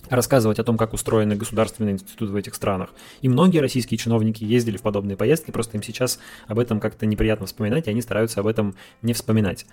рассказывать 0.10 0.60
о 0.60 0.63
том, 0.63 0.78
как 0.78 0.93
устроены 0.93 1.36
государственные 1.36 1.93
институты 1.93 2.32
в 2.32 2.36
этих 2.36 2.56
странах. 2.56 2.89
И 3.22 3.30
многие 3.30 3.60
российские 3.60 3.98
чиновники 3.98 4.43
ездили 4.43 4.78
в 4.78 4.82
подобные 4.82 5.17
поездки, 5.17 5.52
просто 5.52 5.78
им 5.78 5.84
сейчас 5.84 6.19
об 6.48 6.60
этом 6.60 6.80
как-то 6.80 7.06
неприятно 7.06 7.45
вспоминать, 7.45 7.88
и 7.88 7.91
они 7.91 8.02
стараются 8.02 8.39
об 8.39 8.48
этом 8.48 8.76
не 9.02 9.13
вспоминать. 9.13 9.65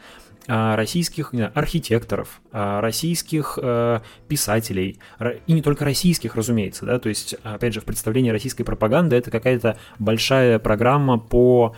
А 0.48 0.76
российских 0.76 1.30
знаю, 1.32 1.50
архитекторов, 1.54 2.40
а 2.52 2.80
российских 2.80 3.58
э, 3.60 4.00
писателей, 4.28 4.98
и 5.46 5.52
не 5.52 5.62
только 5.62 5.84
российских, 5.84 6.36
разумеется, 6.36 6.86
да, 6.86 6.98
то 6.98 7.08
есть, 7.08 7.34
опять 7.42 7.74
же, 7.74 7.80
в 7.80 7.84
представлении 7.84 8.30
российской 8.30 8.64
пропаганды 8.64 9.16
это 9.16 9.30
какая-то 9.30 9.78
большая 9.98 10.58
программа 10.58 11.18
по 11.18 11.74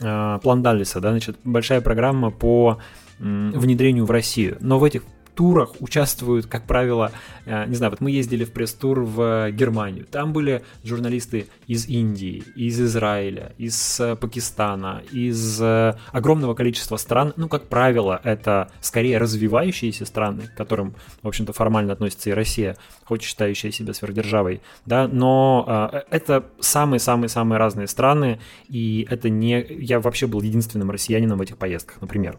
э, 0.00 0.38
план 0.42 0.62
Даллиса, 0.62 1.00
да, 1.00 1.10
значит, 1.10 1.36
большая 1.44 1.80
программа 1.80 2.30
по 2.30 2.78
внедрению 3.18 4.04
в 4.04 4.10
Россию. 4.10 4.58
Но 4.60 4.78
в 4.78 4.84
этих 4.84 5.02
турах 5.36 5.74
участвуют, 5.80 6.46
как 6.46 6.66
правило, 6.66 7.12
э, 7.44 7.66
не 7.66 7.76
знаю, 7.76 7.90
вот 7.90 8.00
мы 8.00 8.10
ездили 8.10 8.44
в 8.44 8.52
пресс-тур 8.52 9.02
в 9.02 9.50
Германию, 9.52 10.06
там 10.06 10.32
были 10.32 10.64
журналисты 10.82 11.46
из 11.66 11.86
Индии, 11.86 12.42
из 12.56 12.80
Израиля, 12.80 13.52
из 13.58 14.00
э, 14.00 14.16
Пакистана, 14.16 15.02
из 15.12 15.60
э, 15.60 15.94
огромного 16.10 16.54
количества 16.54 16.96
стран, 16.96 17.34
ну, 17.36 17.48
как 17.48 17.68
правило, 17.68 18.20
это 18.24 18.70
скорее 18.80 19.18
развивающиеся 19.18 20.06
страны, 20.06 20.48
к 20.48 20.54
которым, 20.54 20.96
в 21.22 21.28
общем-то, 21.28 21.52
формально 21.52 21.92
относится 21.92 22.30
и 22.30 22.32
Россия, 22.32 22.76
хоть 23.04 23.22
считающая 23.22 23.70
себя 23.70 23.92
сверхдержавой, 23.92 24.62
да, 24.86 25.06
но 25.06 26.02
это 26.10 26.46
самые-самые-самые 26.60 27.58
разные 27.58 27.86
страны, 27.86 28.40
и 28.68 29.06
это 29.10 29.28
не... 29.28 29.64
Я 29.68 30.00
вообще 30.00 30.26
был 30.26 30.40
единственным 30.40 30.90
россиянином 30.90 31.38
в 31.38 31.42
этих 31.42 31.58
поездках, 31.58 32.00
например. 32.00 32.38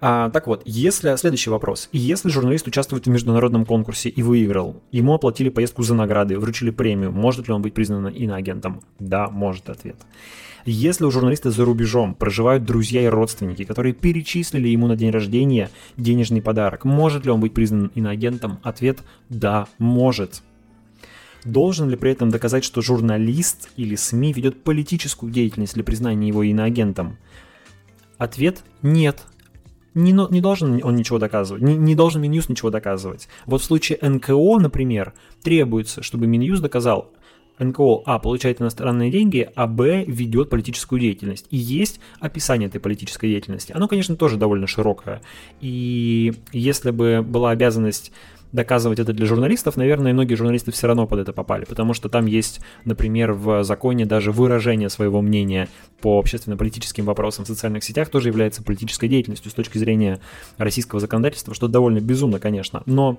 А, 0.00 0.30
так 0.30 0.46
вот, 0.46 0.62
если 0.64 1.16
следующий 1.16 1.50
вопрос. 1.50 1.88
Если 1.92 2.28
журналист 2.28 2.68
участвует 2.68 3.06
в 3.06 3.10
международном 3.10 3.66
конкурсе 3.66 4.08
и 4.08 4.22
выиграл, 4.22 4.80
ему 4.92 5.14
оплатили 5.14 5.48
поездку 5.48 5.82
за 5.82 5.94
награды, 5.94 6.38
вручили 6.38 6.70
премию, 6.70 7.10
может 7.10 7.48
ли 7.48 7.54
он 7.54 7.62
быть 7.62 7.74
признан 7.74 8.06
иноагентом? 8.06 8.82
Да, 9.00 9.28
может 9.28 9.68
ответ. 9.68 9.96
Если 10.64 11.04
у 11.04 11.10
журналиста 11.10 11.50
за 11.50 11.64
рубежом 11.64 12.14
проживают 12.14 12.64
друзья 12.64 13.02
и 13.02 13.06
родственники, 13.06 13.64
которые 13.64 13.92
перечислили 13.92 14.68
ему 14.68 14.86
на 14.86 14.96
день 14.96 15.10
рождения 15.10 15.70
денежный 15.96 16.42
подарок, 16.42 16.84
может 16.84 17.24
ли 17.24 17.32
он 17.32 17.40
быть 17.40 17.54
признан 17.54 17.90
иноагентом? 17.94 18.58
Ответ– 18.62 18.98
да, 19.28 19.66
может. 19.78 20.42
Должен 21.44 21.88
ли 21.88 21.96
при 21.96 22.12
этом 22.12 22.28
доказать, 22.28 22.64
что 22.64 22.82
журналист 22.82 23.70
или 23.76 23.94
СМИ 23.96 24.32
ведет 24.32 24.62
политическую 24.62 25.32
деятельность 25.32 25.74
для 25.74 25.84
признания 25.84 26.28
его 26.28 26.42
иноагентом? 26.42 27.16
Ответ– 28.18 28.62
нет 28.82 29.24
не, 29.98 30.12
не 30.12 30.40
должен 30.40 30.80
он 30.82 30.96
ничего 30.96 31.18
доказывать, 31.18 31.62
не, 31.62 31.76
не 31.76 31.94
должен 31.94 32.22
Минюст 32.22 32.48
ничего 32.48 32.70
доказывать. 32.70 33.28
Вот 33.46 33.60
в 33.60 33.64
случае 33.64 33.98
НКО, 34.00 34.58
например, 34.58 35.12
требуется, 35.42 36.02
чтобы 36.02 36.26
Минюст 36.26 36.62
доказал, 36.62 37.12
НКО 37.58 38.02
А 38.06 38.18
получает 38.18 38.60
иностранные 38.60 39.10
деньги, 39.10 39.50
а 39.54 39.66
Б 39.66 40.04
ведет 40.04 40.50
политическую 40.50 41.00
деятельность. 41.00 41.46
И 41.50 41.56
есть 41.56 42.00
описание 42.20 42.68
этой 42.68 42.80
политической 42.80 43.28
деятельности. 43.28 43.72
Оно, 43.72 43.88
конечно, 43.88 44.16
тоже 44.16 44.36
довольно 44.36 44.66
широкое. 44.66 45.22
И 45.60 46.34
если 46.52 46.90
бы 46.90 47.22
была 47.22 47.50
обязанность 47.50 48.12
доказывать 48.52 48.98
это 48.98 49.12
для 49.12 49.26
журналистов, 49.26 49.76
наверное, 49.76 50.12
многие 50.12 50.34
журналисты 50.34 50.72
все 50.72 50.86
равно 50.86 51.06
под 51.06 51.20
это 51.20 51.32
попали, 51.32 51.64
потому 51.64 51.94
что 51.94 52.08
там 52.08 52.26
есть, 52.26 52.60
например, 52.84 53.32
в 53.32 53.64
законе 53.64 54.06
даже 54.06 54.32
выражение 54.32 54.88
своего 54.88 55.20
мнения 55.20 55.68
по 56.00 56.18
общественно-политическим 56.18 57.04
вопросам 57.04 57.44
в 57.44 57.48
социальных 57.48 57.84
сетях 57.84 58.08
тоже 58.08 58.28
является 58.28 58.62
политической 58.62 59.08
деятельностью 59.08 59.50
с 59.50 59.54
точки 59.54 59.78
зрения 59.78 60.20
российского 60.56 61.00
законодательства, 61.00 61.54
что 61.54 61.68
довольно 61.68 62.00
безумно, 62.00 62.38
конечно, 62.38 62.82
но 62.86 63.18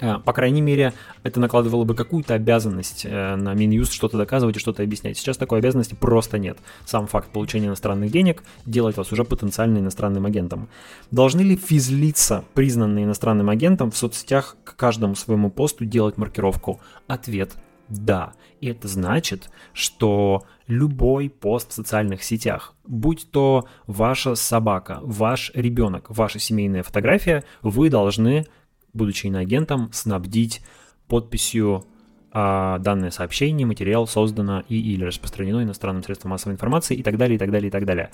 по 0.00 0.32
крайней 0.32 0.60
мере, 0.60 0.94
это 1.22 1.40
накладывало 1.40 1.84
бы 1.84 1.94
какую-то 1.94 2.34
обязанность 2.34 3.04
э, 3.04 3.36
на 3.36 3.54
Минюст 3.54 3.92
что-то 3.92 4.16
доказывать 4.16 4.56
и 4.56 4.60
что-то 4.60 4.82
объяснять. 4.82 5.18
Сейчас 5.18 5.36
такой 5.36 5.58
обязанности 5.58 5.94
просто 5.94 6.38
нет. 6.38 6.58
Сам 6.86 7.06
факт 7.06 7.30
получения 7.30 7.66
иностранных 7.66 8.10
денег 8.10 8.42
делает 8.66 8.96
вас 8.96 9.12
уже 9.12 9.24
потенциально 9.24 9.78
иностранным 9.78 10.26
агентом. 10.26 10.68
Должны 11.10 11.42
ли 11.42 11.56
физлица, 11.56 12.44
признанные 12.54 13.04
иностранным 13.04 13.50
агентом, 13.50 13.90
в 13.90 13.96
соцсетях 13.96 14.56
к 14.64 14.76
каждому 14.76 15.14
своему 15.14 15.50
посту 15.50 15.84
делать 15.84 16.16
маркировку? 16.16 16.80
Ответ– 17.06 17.52
да. 17.90 18.34
И 18.60 18.68
это 18.68 18.86
значит, 18.88 19.50
что 19.72 20.44
любой 20.68 21.28
пост 21.28 21.72
в 21.72 21.74
социальных 21.74 22.22
сетях, 22.22 22.74
будь 22.86 23.30
то 23.30 23.66
ваша 23.86 24.36
собака, 24.36 25.00
ваш 25.02 25.50
ребенок, 25.54 26.06
ваша 26.08 26.38
семейная 26.38 26.84
фотография, 26.84 27.44
вы 27.62 27.90
должны 27.90 28.46
будучи 28.92 29.26
иноагентом, 29.26 29.90
снабдить 29.92 30.62
подписью 31.08 31.84
а, 32.32 32.78
данное 32.78 33.10
сообщение, 33.10 33.66
материал 33.66 34.06
создано 34.06 34.62
и 34.68 34.78
или 34.78 35.04
распространено 35.04 35.62
иностранным 35.62 36.02
средством 36.02 36.30
массовой 36.30 36.54
информации 36.54 36.96
и 36.96 37.02
так 37.02 37.16
далее, 37.16 37.36
и 37.36 37.38
так 37.38 37.50
далее, 37.50 37.68
и 37.68 37.70
так 37.70 37.84
далее. 37.84 38.10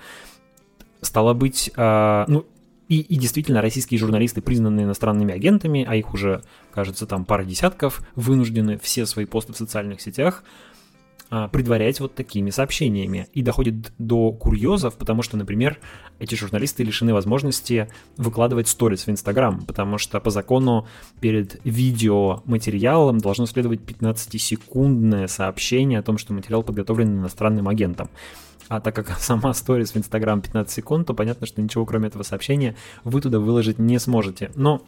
Стало 1.02 1.34
быть, 1.34 1.70
а, 1.76 2.24
ну, 2.28 2.46
и, 2.88 3.00
и 3.00 3.16
действительно, 3.16 3.60
российские 3.60 3.98
журналисты, 3.98 4.40
признанные 4.40 4.84
иностранными 4.84 5.34
агентами, 5.34 5.84
а 5.86 5.96
их 5.96 6.14
уже, 6.14 6.42
кажется, 6.72 7.06
там 7.06 7.24
пара 7.24 7.44
десятков, 7.44 8.06
вынуждены 8.14 8.78
все 8.78 9.06
свои 9.06 9.26
посты 9.26 9.52
в 9.52 9.56
социальных 9.56 10.00
сетях 10.00 10.44
предварять 11.28 12.00
вот 12.00 12.14
такими 12.14 12.50
сообщениями. 12.50 13.28
И 13.32 13.42
доходит 13.42 13.92
до 13.98 14.32
курьезов, 14.32 14.96
потому 14.96 15.22
что, 15.22 15.36
например, 15.36 15.78
эти 16.18 16.34
журналисты 16.34 16.84
лишены 16.84 17.12
возможности 17.12 17.88
выкладывать 18.16 18.68
сторис 18.68 19.06
в 19.06 19.10
Инстаграм, 19.10 19.62
потому 19.62 19.98
что 19.98 20.20
по 20.20 20.30
закону 20.30 20.86
перед 21.20 21.60
видеоматериалом 21.64 23.18
должно 23.18 23.46
следовать 23.46 23.80
15-секундное 23.80 25.26
сообщение 25.26 25.98
о 25.98 26.02
том, 26.02 26.18
что 26.18 26.32
материал 26.32 26.62
подготовлен 26.62 27.18
иностранным 27.18 27.68
агентом. 27.68 28.08
А 28.68 28.80
так 28.80 28.94
как 28.94 29.10
сама 29.18 29.52
сторис 29.54 29.92
в 29.92 29.96
Инстаграм 29.96 30.40
15 30.40 30.72
секунд, 30.72 31.06
то 31.06 31.14
понятно, 31.14 31.46
что 31.46 31.62
ничего 31.62 31.84
кроме 31.86 32.08
этого 32.08 32.22
сообщения 32.22 32.76
вы 33.04 33.20
туда 33.20 33.38
выложить 33.38 33.78
не 33.78 33.98
сможете. 33.98 34.50
Но 34.54 34.82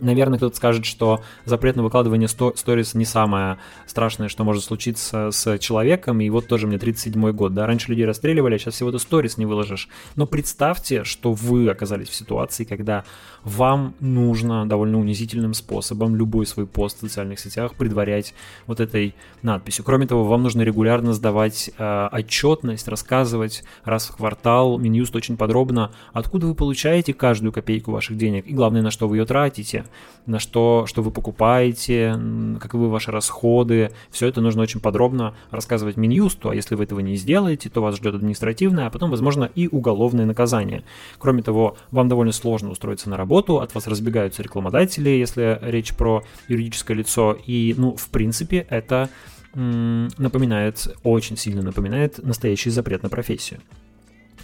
Наверное, 0.00 0.38
кто-то 0.38 0.56
скажет, 0.56 0.84
что 0.84 1.22
запрет 1.44 1.76
на 1.76 1.82
выкладывание 1.82 2.28
сторис 2.28 2.94
не 2.94 3.04
самое 3.04 3.58
страшное, 3.86 4.28
что 4.28 4.44
может 4.44 4.64
случиться 4.64 5.30
с 5.30 5.58
человеком, 5.58 6.20
и 6.20 6.30
вот 6.30 6.46
тоже 6.46 6.66
мне 6.66 6.78
37 6.78 7.32
год, 7.32 7.54
да, 7.54 7.66
раньше 7.66 7.90
людей 7.90 8.04
расстреливали, 8.04 8.54
а 8.54 8.58
сейчас 8.58 8.74
всего-то 8.74 8.98
сторис 8.98 9.36
не 9.36 9.46
выложишь. 9.46 9.88
Но 10.16 10.26
представьте, 10.26 11.04
что 11.04 11.32
вы 11.32 11.68
оказались 11.68 12.08
в 12.08 12.14
ситуации, 12.14 12.64
когда 12.64 13.04
вам 13.44 13.94
нужно 14.00 14.68
довольно 14.68 14.98
унизительным 14.98 15.54
способом 15.54 16.16
любой 16.16 16.46
свой 16.46 16.66
пост 16.66 16.98
в 16.98 17.00
социальных 17.00 17.40
сетях 17.40 17.74
предварять 17.74 18.34
вот 18.66 18.80
этой 18.80 19.14
надписью. 19.42 19.84
Кроме 19.84 20.06
того, 20.06 20.24
вам 20.24 20.42
нужно 20.42 20.62
регулярно 20.62 21.12
сдавать 21.12 21.70
э, 21.76 22.08
отчетность, 22.12 22.88
рассказывать 22.88 23.64
раз 23.84 24.08
в 24.08 24.16
квартал, 24.16 24.78
Минюст 24.78 25.14
очень 25.16 25.36
подробно, 25.36 25.92
откуда 26.12 26.46
вы 26.46 26.54
получаете 26.54 27.14
каждую 27.14 27.52
копейку 27.52 27.92
ваших 27.92 28.16
денег, 28.16 28.46
и 28.46 28.52
главное, 28.52 28.82
на 28.82 28.90
что 28.90 29.08
вы 29.08 29.18
ее 29.18 29.24
тратите 29.24 29.84
на 30.26 30.38
что, 30.38 30.84
что 30.86 31.02
вы 31.02 31.10
покупаете, 31.10 32.18
каковы 32.60 32.88
ваши 32.88 33.10
расходы. 33.10 33.90
Все 34.10 34.26
это 34.26 34.40
нужно 34.40 34.62
очень 34.62 34.80
подробно 34.80 35.34
рассказывать 35.50 35.96
Минюсту, 35.96 36.50
а 36.50 36.54
если 36.54 36.74
вы 36.74 36.84
этого 36.84 37.00
не 37.00 37.16
сделаете, 37.16 37.68
то 37.68 37.80
вас 37.80 37.96
ждет 37.96 38.14
административное, 38.14 38.86
а 38.86 38.90
потом, 38.90 39.10
возможно, 39.10 39.50
и 39.54 39.68
уголовное 39.68 40.26
наказание. 40.26 40.84
Кроме 41.18 41.42
того, 41.42 41.76
вам 41.90 42.08
довольно 42.08 42.32
сложно 42.32 42.70
устроиться 42.70 43.10
на 43.10 43.16
работу, 43.16 43.60
от 43.60 43.74
вас 43.74 43.86
разбегаются 43.86 44.42
рекламодатели, 44.42 45.10
если 45.10 45.58
речь 45.62 45.94
про 45.94 46.22
юридическое 46.48 46.96
лицо, 46.96 47.36
и, 47.46 47.74
ну, 47.76 47.96
в 47.96 48.08
принципе, 48.08 48.66
это 48.70 49.08
напоминает, 49.54 50.96
очень 51.02 51.36
сильно 51.36 51.62
напоминает 51.62 52.22
настоящий 52.22 52.70
запрет 52.70 53.02
на 53.02 53.08
профессию. 53.08 53.60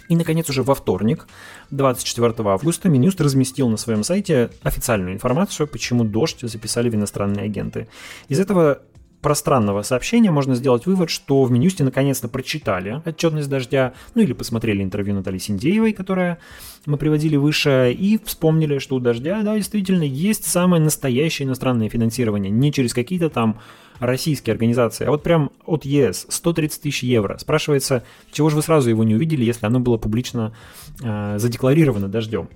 И, 0.09 0.15
наконец, 0.15 0.49
уже 0.49 0.63
во 0.63 0.75
вторник, 0.75 1.27
24 1.71 2.33
августа, 2.49 2.89
Минюст 2.89 3.19
разместил 3.21 3.69
на 3.69 3.77
своем 3.77 4.03
сайте 4.03 4.49
официальную 4.63 5.13
информацию, 5.13 5.67
почему 5.67 6.03
дождь 6.03 6.39
записали 6.41 6.89
в 6.89 6.95
иностранные 6.95 7.45
агенты. 7.45 7.87
Из 8.29 8.39
этого 8.39 8.81
пространного 9.21 9.81
сообщения 9.81 10.31
можно 10.31 10.55
сделать 10.55 10.85
вывод, 10.85 11.09
что 11.09 11.43
в 11.43 11.51
Минюсте 11.51 11.83
наконец-то 11.83 12.27
прочитали 12.27 13.01
отчетность 13.05 13.49
дождя, 13.49 13.93
ну 14.15 14.21
или 14.21 14.33
посмотрели 14.33 14.83
интервью 14.83 15.15
Натальи 15.15 15.39
Синдеевой, 15.39 15.93
которое 15.93 16.37
мы 16.85 16.97
приводили 16.97 17.35
выше, 17.35 17.95
и 17.97 18.19
вспомнили, 18.23 18.79
что 18.79 18.95
у 18.95 18.99
дождя, 18.99 19.41
да, 19.41 19.55
действительно 19.55 20.03
есть 20.03 20.45
самое 20.45 20.81
настоящее 20.81 21.47
иностранное 21.47 21.89
финансирование, 21.89 22.51
не 22.51 22.71
через 22.71 22.93
какие-то 22.93 23.29
там 23.29 23.59
российские 23.99 24.53
организации, 24.53 25.05
а 25.05 25.11
вот 25.11 25.23
прям 25.23 25.51
от 25.65 25.83
ЕС 25.83 26.27
130 26.29 26.81
тысяч 26.81 27.03
евро. 27.03 27.37
Спрашивается, 27.37 28.03
чего 28.31 28.49
же 28.49 28.55
вы 28.55 28.61
сразу 28.61 28.89
его 28.89 29.03
не 29.03 29.15
увидели, 29.15 29.43
если 29.43 29.65
оно 29.65 29.79
было 29.79 29.97
публично 29.97 30.53
э, 31.01 31.39
задекларировано 31.39 32.07
дождем? 32.07 32.49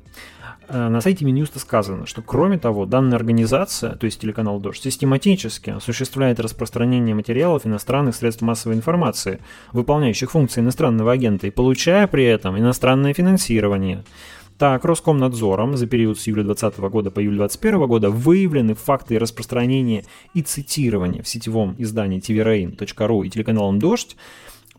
Э, 0.68 0.90
на 0.90 1.02
сайте 1.02 1.26
Минюста 1.26 1.60
сказано, 1.60 2.06
что 2.06 2.22
кроме 2.22 2.58
того, 2.58 2.86
данная 2.86 3.18
организация, 3.18 3.96
то 3.96 4.06
есть 4.06 4.20
телеканал 4.22 4.60
«Дождь», 4.60 4.84
систематически 4.84 5.72
осуществляет 5.72 6.40
распространение 6.40 7.16
материалов 7.16 7.66
иностранных 7.66 8.16
средств 8.16 8.42
массовой 8.42 8.76
информации, 8.76 9.40
выполняющих 9.74 10.32
функции 10.32 10.62
иностранного 10.62 11.12
агента, 11.12 11.48
и 11.48 11.52
получая 11.52 12.08
при 12.08 12.26
этом 12.26 12.58
иностранное 12.58 13.14
финансирование. 13.14 14.04
Так, 14.62 14.86
Роскомнадзором 14.86 15.76
за 15.76 15.88
период 15.88 16.20
с 16.20 16.28
июля 16.28 16.44
2020 16.44 16.80
года 16.92 17.10
по 17.10 17.20
июль 17.20 17.38
2021 17.38 17.88
года 17.88 18.10
выявлены 18.12 18.76
факты 18.76 19.18
распространения 19.18 20.06
и 20.36 20.44
цитирования 20.44 21.24
в 21.24 21.28
сетевом 21.28 21.74
издании 21.80 22.20
tvrain.ru 22.20 23.26
и 23.26 23.30
телеканалом 23.32 23.80
«Дождь» 23.80 24.16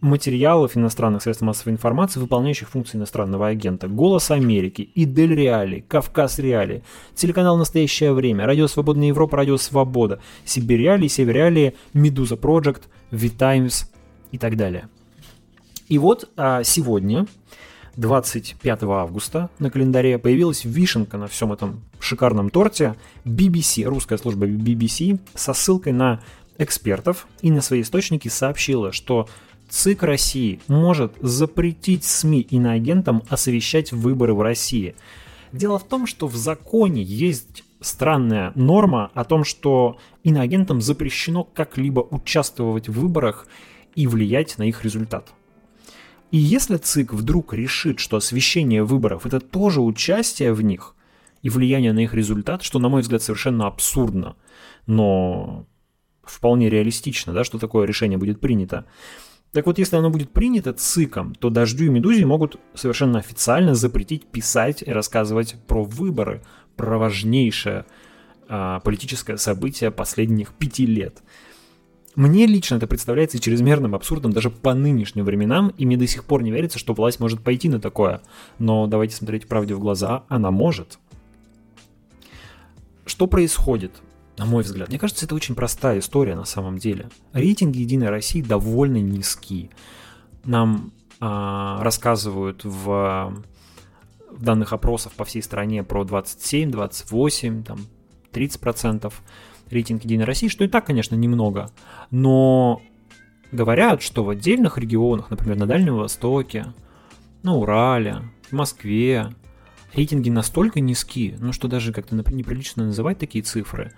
материалов 0.02 0.76
иностранных 0.76 1.22
средств 1.22 1.42
массовой 1.42 1.72
информации, 1.72 2.20
выполняющих 2.20 2.68
функции 2.68 2.98
иностранного 2.98 3.46
агента. 3.46 3.86
«Голос 3.86 4.30
Америки», 4.32 4.90
«Идель 4.96 5.34
Реали», 5.34 5.84
«Кавказ 5.88 6.40
Реали», 6.40 6.82
телеканал 7.14 7.56
«Настоящее 7.56 8.12
время», 8.12 8.44
«Радио 8.44 8.66
Свободная 8.66 9.08
Европа», 9.08 9.36
«Радио 9.36 9.56
Свобода», 9.56 10.20
«Сибирь 10.44 10.80
Реали», 10.80 11.06
«Север 11.06 11.34
Реали», 11.34 11.76
«Медуза 11.94 12.34
Project», 12.34 12.82
«Витаймс» 13.12 13.84
и 14.32 14.38
так 14.38 14.56
далее. 14.56 14.88
И 15.88 15.98
вот 15.98 16.28
а, 16.36 16.64
сегодня 16.64 17.26
25 17.96 18.82
августа 18.82 19.50
на 19.60 19.70
календаре 19.70 20.18
появилась 20.18 20.64
вишенка 20.64 21.16
на 21.16 21.28
всем 21.28 21.52
этом 21.52 21.82
шикарном 22.00 22.50
торте 22.50 22.96
BBC, 23.24 23.84
русская 23.84 24.18
служба 24.18 24.46
BBC, 24.46 25.20
со 25.34 25.54
ссылкой 25.54 25.92
на 25.92 26.20
экспертов 26.58 27.26
и 27.40 27.50
на 27.50 27.60
свои 27.60 27.82
источники 27.82 28.28
сообщила, 28.28 28.92
что 28.92 29.28
ЦИК 29.72 30.02
России 30.02 30.60
может 30.68 31.14
запретить 31.22 32.04
СМИ 32.04 32.42
иноагентам 32.42 33.22
освещать 33.30 33.90
выборы 33.90 34.34
в 34.34 34.42
России. 34.42 34.94
Дело 35.50 35.78
в 35.78 35.84
том, 35.84 36.06
что 36.06 36.28
в 36.28 36.36
законе 36.36 37.02
есть 37.02 37.64
странная 37.80 38.52
норма 38.54 39.10
о 39.14 39.24
том, 39.24 39.44
что 39.44 39.96
иноагентам 40.24 40.82
запрещено 40.82 41.44
как-либо 41.44 42.00
участвовать 42.00 42.90
в 42.90 43.00
выборах 43.00 43.46
и 43.94 44.06
влиять 44.06 44.58
на 44.58 44.64
их 44.64 44.84
результат. 44.84 45.32
И 46.30 46.36
если 46.36 46.76
ЦИК 46.76 47.14
вдруг 47.14 47.54
решит, 47.54 47.98
что 47.98 48.18
освещение 48.18 48.84
выборов 48.84 49.24
это 49.24 49.40
тоже 49.40 49.80
участие 49.80 50.52
в 50.52 50.60
них 50.60 50.94
и 51.40 51.48
влияние 51.48 51.94
на 51.94 52.00
их 52.00 52.12
результат, 52.12 52.62
что, 52.62 52.78
на 52.78 52.90
мой 52.90 53.00
взгляд, 53.00 53.22
совершенно 53.22 53.68
абсурдно, 53.68 54.36
но 54.86 55.64
вполне 56.22 56.68
реалистично, 56.68 57.32
да, 57.32 57.42
что 57.42 57.58
такое 57.58 57.86
решение 57.86 58.18
будет 58.18 58.38
принято. 58.38 58.84
Так 59.52 59.66
вот, 59.66 59.78
если 59.78 59.96
оно 59.96 60.10
будет 60.10 60.30
принято 60.32 60.72
ЦИКом, 60.72 61.34
то 61.34 61.50
Дождю 61.50 61.84
и 61.84 61.88
Медузе 61.88 62.24
могут 62.24 62.58
совершенно 62.74 63.18
официально 63.18 63.74
запретить 63.74 64.26
писать 64.26 64.82
и 64.82 64.90
рассказывать 64.90 65.56
про 65.66 65.84
выборы, 65.84 66.42
про 66.76 66.98
важнейшее 66.98 67.84
а, 68.48 68.80
политическое 68.80 69.36
событие 69.36 69.90
последних 69.90 70.52
пяти 70.54 70.86
лет– 70.86 71.22
мне 72.14 72.44
лично 72.46 72.74
это 72.74 72.86
представляется 72.86 73.38
чрезмерным 73.38 73.94
абсурдом 73.94 74.32
даже 74.32 74.50
по 74.50 74.74
нынешним 74.74 75.24
временам, 75.24 75.72
и 75.78 75.86
мне 75.86 75.96
до 75.96 76.06
сих 76.06 76.24
пор 76.24 76.42
не 76.42 76.50
верится, 76.50 76.78
что 76.78 76.92
власть 76.92 77.20
может 77.20 77.42
пойти 77.42 77.70
на 77.70 77.80
такое. 77.80 78.20
Но 78.58 78.86
давайте 78.86 79.16
смотреть 79.16 79.48
правде 79.48 79.74
в 79.74 79.80
глаза, 79.80 80.24
она 80.28 80.50
может. 80.50 80.98
Что 83.06 83.26
происходит? 83.26 83.92
На 84.42 84.46
мой 84.46 84.64
взгляд, 84.64 84.88
мне 84.88 84.98
кажется, 84.98 85.24
это 85.24 85.36
очень 85.36 85.54
простая 85.54 86.00
история 86.00 86.34
на 86.34 86.44
самом 86.44 86.76
деле. 86.76 87.08
Рейтинги 87.32 87.78
Единой 87.78 88.08
России 88.08 88.42
довольно 88.42 88.96
низкие. 88.96 89.70
Нам 90.42 90.92
а, 91.20 91.80
рассказывают 91.84 92.64
в, 92.64 93.36
в 94.30 94.42
данных 94.42 94.72
опросов 94.72 95.12
по 95.12 95.24
всей 95.24 95.44
стране 95.44 95.84
про 95.84 96.02
27, 96.02 96.72
28, 96.72 97.62
там, 97.62 97.78
30 98.32 98.60
процентов 98.60 99.22
рейтинг 99.70 100.02
Единой 100.02 100.24
России, 100.24 100.48
что 100.48 100.64
и 100.64 100.68
так, 100.68 100.86
конечно, 100.86 101.14
немного, 101.14 101.70
но 102.10 102.82
говорят, 103.52 104.02
что 104.02 104.24
в 104.24 104.30
отдельных 104.30 104.76
регионах, 104.76 105.30
например, 105.30 105.56
на 105.56 105.68
Дальнем 105.68 105.98
Востоке, 105.98 106.74
на 107.44 107.54
Урале, 107.54 108.22
в 108.50 108.52
Москве, 108.54 109.28
рейтинги 109.94 110.30
настолько 110.30 110.80
низкие, 110.80 111.36
ну 111.38 111.52
что 111.52 111.68
даже 111.68 111.92
как-то 111.92 112.16
неприлично 112.16 112.86
называть 112.86 113.20
такие 113.20 113.44
цифры, 113.44 113.92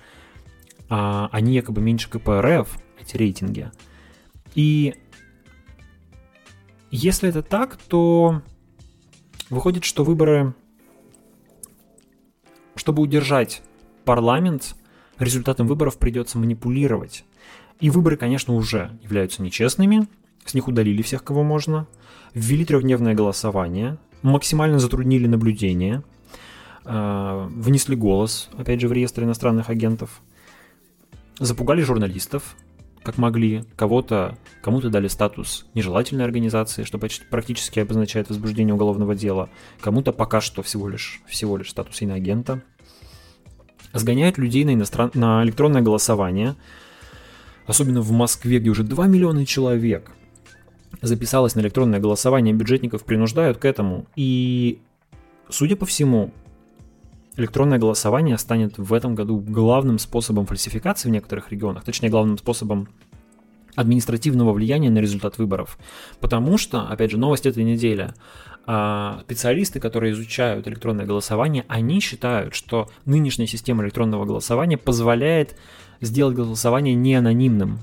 а 0.97 1.29
они 1.33 1.55
якобы 1.55 1.81
меньше 1.81 2.09
КПРФ, 2.09 2.79
эти 3.01 3.17
рейтинги. 3.17 3.73
И 4.55 4.95
если 6.93 7.29
это 7.31 7.43
так, 7.43 7.77
то 7.77 8.43
выходит, 9.51 9.83
что 9.83 10.05
выборы, 10.05 10.55
чтобы 12.77 13.03
удержать 13.03 13.61
парламент, 14.05 14.77
результатом 15.19 15.67
выборов 15.67 15.99
придется 15.99 16.39
манипулировать. 16.39 17.25
И 17.81 17.91
выборы, 17.91 18.17
конечно, 18.17 18.55
уже 18.55 18.97
являются 19.03 19.43
нечестными, 19.43 20.07
с 20.45 20.55
них 20.55 20.69
удалили 20.69 21.03
всех, 21.03 21.25
кого 21.25 21.43
можно, 21.43 21.89
ввели 22.35 22.65
трехдневное 22.65 23.15
голосование, 23.15 23.99
максимально 24.23 24.79
затруднили 24.79 25.27
наблюдение, 25.27 26.05
э, 26.85 27.49
внесли 27.51 27.97
голос, 27.97 28.49
опять 28.57 28.81
же, 28.81 28.87
в 28.87 28.93
реестр 28.93 29.25
иностранных 29.25 29.71
агентов, 29.71 30.23
запугали 31.39 31.83
журналистов, 31.83 32.57
как 33.03 33.19
могли, 33.19 33.65
кого-то, 33.77 34.39
кому-то 34.63 34.89
дали 34.89 35.09
статус 35.09 35.67
нежелательной 35.75 36.25
организации, 36.25 36.85
что 36.85 36.99
почти, 36.99 37.25
практически 37.31 37.81
обозначает 37.81 38.29
возбуждение 38.29 38.75
уголовного 38.75 39.15
дела, 39.15 39.51
кому-то 39.81 40.13
пока 40.13 40.41
что 40.41 40.63
всего 40.63 40.89
лишь, 40.89 41.21
всего 41.27 41.57
лишь 41.57 41.71
статус 41.71 42.01
иноагента– 42.03 42.63
сгоняют 43.95 44.39
людей 44.39 44.65
на, 44.65 44.75
иностран... 44.75 45.11
на 45.15 45.43
электронное 45.45 45.81
голосование, 45.81 46.57
особенно 47.67 48.03
в 48.03 48.11
Москве, 48.11 48.59
где 48.59 48.71
уже 48.71 48.83
2 48.83 49.07
миллиона 49.07 49.47
человек 49.47 50.11
записалось 51.01 51.55
на 51.55 51.61
электронное 51.61 52.01
голосование, 52.01 52.55
бюджетников 52.55 53.05
принуждают 53.05 53.59
к 53.59 53.65
этому. 53.65 54.07
И, 54.17 54.81
судя 55.49 55.77
по 55.77 55.87
всему, 55.87 56.33
электронное 57.37 57.79
голосование 57.79 58.39
станет 58.39 58.79
в 58.79 58.93
этом 58.93 59.15
году 59.15 59.39
главным 59.39 59.99
способом 59.99 60.47
фальсификации 60.47 61.09
в 61.09 61.13
некоторых 61.13 61.51
регионах, 61.51 61.85
точнее, 61.85 62.09
главным 62.09 62.39
способом 62.39 62.89
административного 63.75 64.53
влияния 64.53 64.91
на 64.91 64.99
результат 64.99 65.39
выборов. 65.39 65.79
Потому 66.21 66.59
что, 66.59 66.83
опять 66.83 67.11
же, 67.11 67.19
новость 67.19 67.47
этой 67.47 67.65
недели. 67.65 68.15
А, 68.67 69.21
специалисты, 69.25 69.81
которые 69.81 70.13
изучают 70.13 70.67
электронное 70.69 71.07
голосование, 71.07 71.65
они 71.69 72.01
считают, 72.01 72.55
что 72.55 72.89
нынешняя 73.05 73.47
система 73.47 73.85
электронного 73.85 74.25
голосования 74.25 74.79
позволяет 74.79 75.59
сделать 76.01 76.37
голосование 76.37 76.95
не 76.95 77.15
анонимным. 77.15 77.81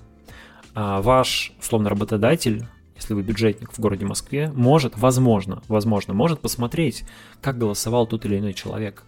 А, 0.74 1.02
ваш, 1.02 1.54
условно, 1.60 1.90
работодатель 1.90 2.66
если 3.02 3.16
вы 3.16 3.24
бюджетник 3.24 3.72
в 3.72 3.80
городе 3.80 4.06
Москве, 4.06 4.52
может, 4.54 4.96
возможно, 4.96 5.64
возможно, 5.68 6.14
может 6.14 6.40
посмотреть, 6.40 7.04
как 7.42 7.58
голосовал 7.58 8.06
тот 8.06 8.26
или 8.26 8.38
иной 8.38 8.54
человек. 8.54 9.04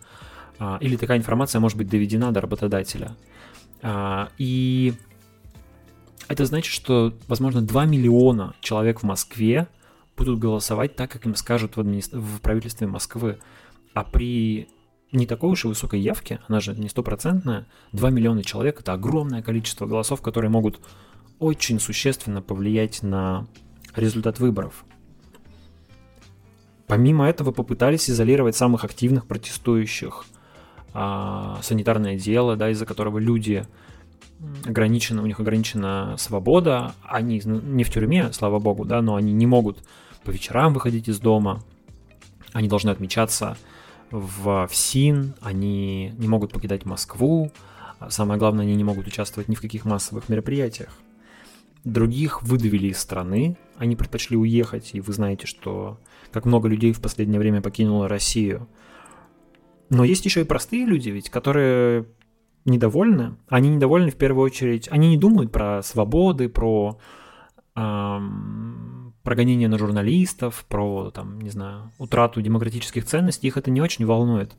А, 0.60 0.78
или 0.82 0.96
такая 0.96 1.18
информация 1.18 1.60
может 1.60 1.78
быть 1.78 1.90
доведена 1.90 2.32
до 2.32 2.42
работодателя. 2.42 3.16
И 4.38 4.94
это 6.30 6.46
значит, 6.46 6.74
что, 6.74 7.14
возможно, 7.28 7.62
2 7.62 7.86
миллиона 7.86 8.56
человек 8.62 9.02
в 9.02 9.04
Москве 9.04 9.68
будут 10.16 10.40
голосовать 10.40 10.96
так, 10.96 11.12
как 11.12 11.26
им 11.26 11.36
скажут 11.36 11.76
в, 11.76 11.82
админи... 11.82 12.02
в 12.12 12.40
правительстве 12.40 12.88
Москвы. 12.88 13.40
А 13.94 14.04
при 14.06 14.70
не 15.12 15.28
такой 15.28 15.52
уж 15.52 15.66
и 15.66 15.68
высокой 15.68 16.00
явке, 16.00 16.40
она 16.48 16.60
же 16.60 16.74
не 16.74 16.90
стопроцентная, 16.90 17.68
2 17.92 18.10
миллиона 18.10 18.44
человек– 18.44 18.80
это 18.82 18.94
огромное 18.94 19.44
количество 19.44 19.86
голосов, 19.86 20.22
которые 20.22 20.50
могут 20.50 20.80
очень 21.40 21.80
существенно 21.80 22.42
повлиять 22.42 23.04
на 23.04 23.48
результат 23.96 24.40
выборов. 24.40 24.86
Помимо 26.88 27.28
этого 27.28 27.52
попытались 27.52 28.10
изолировать 28.10 28.56
самых 28.56 28.86
активных 28.86 29.28
протестующих. 29.28 30.26
А, 30.94 31.60
санитарное 31.62 32.18
дело, 32.18 32.56
да, 32.56 32.70
из-за 32.70 32.86
которого 32.86 33.18
люди 33.18 33.66
ограничена, 34.66 35.24
у 35.24 35.26
них 35.26 35.40
ограничена 35.40 36.16
свобода, 36.18 36.94
они 37.04 37.42
не 37.44 37.84
в 37.84 37.90
тюрьме, 37.90 38.32
слава 38.34 38.60
богу, 38.60 38.86
да, 38.86 39.02
но 39.02 39.16
они 39.16 39.34
не 39.34 39.48
могут 39.48 39.84
по 40.24 40.32
вечерам 40.32 40.74
выходить 40.74 41.08
из 41.08 41.20
дома, 41.20 41.64
они 42.52 42.68
должны 42.68 42.90
отмечаться 42.90 43.58
в, 44.12 44.68
в 44.68 44.76
СИН, 44.76 45.34
они 45.42 46.14
не 46.18 46.28
могут 46.28 46.52
покидать 46.52 46.86
Москву, 46.86 47.52
а 48.00 48.10
самое 48.10 48.38
главное, 48.38 48.66
они 48.66 48.76
не 48.76 48.84
могут 48.84 49.08
участвовать 49.08 49.50
ни 49.50 49.56
в 49.56 49.62
каких 49.62 49.86
массовых 49.86 50.30
мероприятиях. 50.30 50.90
Других 51.84 52.44
выдавили 52.44 52.88
из 52.88 53.00
страны, 53.00 53.58
они 53.78 53.96
предпочли 53.96 54.38
уехать, 54.38 54.92
и 54.94 55.02
вы 55.02 55.12
знаете, 55.14 55.48
что 55.48 56.00
как 56.32 56.46
много 56.46 56.68
людей 56.68 56.94
в 56.94 57.02
последнее 57.02 57.40
время 57.40 57.62
покинуло 57.62 58.08
Россию. 58.08 58.68
Но 59.90 60.04
есть 60.04 60.26
еще 60.26 60.42
и 60.42 60.46
простые 60.46 60.86
люди, 60.86 61.10
ведь, 61.10 61.30
которые 61.30 62.06
недовольны. 62.66 63.36
Они 63.48 63.70
недовольны 63.70 64.12
в 64.12 64.16
первую 64.16 64.46
очередь, 64.46 64.88
они 64.92 65.10
не 65.10 65.18
думают 65.18 65.52
про 65.52 65.84
свободы, 65.84 66.50
про 66.50 66.98
эм, 67.76 69.14
прогонение 69.24 69.68
на 69.68 69.78
журналистов, 69.78 70.66
про, 70.68 71.12
там, 71.12 71.40
не 71.40 71.50
знаю, 71.50 71.92
утрату 71.98 72.42
демократических 72.42 73.06
ценностей, 73.06 73.48
их 73.48 73.58
это 73.58 73.72
не 73.72 73.82
очень 73.82 74.06
волнует. 74.06 74.56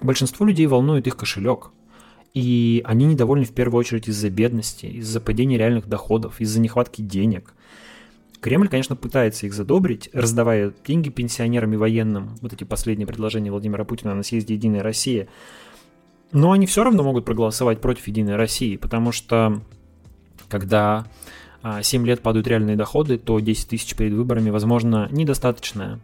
Большинство 0.00 0.46
людей 0.46 0.66
волнует 0.66 1.06
их 1.06 1.16
кошелек. 1.16 1.70
И 2.34 2.82
они 2.84 3.06
недовольны 3.06 3.46
в 3.46 3.54
первую 3.54 3.80
очередь 3.80 4.08
из-за 4.08 4.28
бедности, 4.28 4.84
из-за 4.84 5.20
падения 5.20 5.56
реальных 5.56 5.88
доходов, 5.88 6.38
из-за 6.38 6.60
нехватки 6.60 7.00
денег. 7.00 7.54
Кремль, 8.40 8.68
конечно, 8.68 8.96
пытается 8.96 9.46
их 9.46 9.54
задобрить, 9.54 10.10
раздавая 10.12 10.72
деньги 10.86 11.08
пенсионерам 11.08 11.72
и 11.72 11.76
военным. 11.76 12.36
Вот 12.42 12.52
эти 12.52 12.64
последние 12.64 13.06
предложения 13.06 13.50
Владимира 13.50 13.84
Путина 13.84 14.14
на 14.14 14.22
съезде 14.22 14.54
«Единая 14.54 14.82
Россия». 14.82 15.28
Но 16.32 16.52
они 16.52 16.66
все 16.66 16.84
равно 16.84 17.02
могут 17.02 17.24
проголосовать 17.24 17.80
против 17.80 18.06
Единой 18.08 18.36
России, 18.36 18.76
потому 18.76 19.12
что 19.12 19.62
когда 20.48 21.06
7 21.82 22.02
а, 22.02 22.06
лет 22.06 22.22
падают 22.22 22.46
реальные 22.46 22.76
доходы, 22.76 23.18
то 23.18 23.38
10 23.40 23.68
тысяч 23.68 23.94
перед 23.96 24.12
выборами, 24.12 24.50
возможно, 24.50 25.08
недостаточная, 25.10 26.00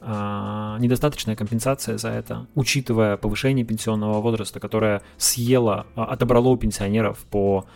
а, 0.00 0.78
недостаточная 0.78 1.36
компенсация 1.36 1.98
за 1.98 2.08
это, 2.08 2.46
учитывая 2.54 3.16
повышение 3.16 3.64
пенсионного 3.64 4.20
возраста, 4.20 4.60
которое 4.60 5.02
съело, 5.16 5.86
а, 5.94 6.06
отобрало 6.06 6.48
у 6.48 6.56
пенсионеров 6.56 7.18
по, 7.30 7.66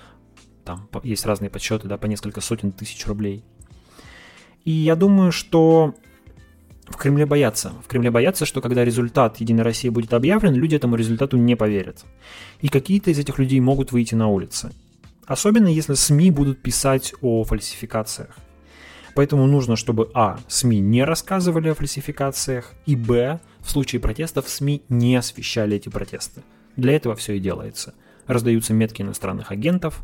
там, 0.65 0.89
есть 1.03 1.27
разные 1.27 1.51
подсчеты, 1.51 1.89
да, 1.89 1.99
по 1.99 2.07
несколько 2.07 2.41
сотен 2.41 2.73
тысяч 2.73 3.07
рублей. 3.07 3.45
И 4.65 4.71
я 4.71 4.97
думаю, 4.97 5.33
что 5.33 5.95
в 6.89 6.97
Кремле 6.97 7.27
боятся. 7.27 7.73
В 7.85 7.89
Кремле 7.89 8.11
боятся, 8.11 8.47
что 8.47 8.61
когда 8.61 8.85
результат 8.85 9.39
Единой 9.39 9.63
России 9.63 9.89
будет 9.89 10.15
объявлен, 10.15 10.55
люди 10.55 10.75
этому 10.75 10.97
результату 10.97 11.37
не 11.37 11.55
поверят. 11.55 12.05
И 12.61 12.69
какие-то 12.69 13.11
из 13.11 13.19
этих 13.19 13.39
людей 13.39 13.61
могут 13.61 13.93
выйти 13.93 14.15
на 14.15 14.29
улицы. 14.29 14.73
Особенно 15.27 15.69
если 15.69 15.95
СМИ 15.95 16.31
будут 16.31 16.63
писать 16.63 17.13
о 17.21 17.45
фальсификациях. 17.45 18.37
Поэтому 19.15 19.47
нужно, 19.47 19.77
чтобы 19.77 20.11
А. 20.15 20.39
СМИ 20.49 20.81
не 20.81 21.05
рассказывали 21.05 21.69
о 21.69 21.75
фальсификациях, 21.75 22.73
и 22.87 22.97
Б. 22.97 23.41
В 23.61 23.71
случае 23.71 24.01
протестов 24.01 24.49
СМИ 24.49 24.83
не 24.89 25.17
освещали 25.17 25.77
эти 25.77 25.89
протесты. 25.89 26.43
Для 26.77 26.95
этого 26.95 27.15
все 27.17 27.35
и 27.35 27.41
делается. 27.41 27.95
Раздаются 28.27 28.73
метки 28.73 29.03
иностранных 29.03 29.51
агентов, 29.51 30.03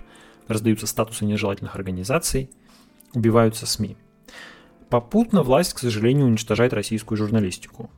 раздаются 0.48 0.86
статусы 0.86 1.24
нежелательных 1.24 1.76
организаций, 1.76 2.50
убиваются 3.14 3.66
СМИ. 3.66 3.96
Попутно 4.88 5.42
власть, 5.42 5.72
к 5.74 5.78
сожалению, 5.78 6.26
уничтожает 6.26 6.72
российскую 6.72 7.18
журналистику. 7.18 7.90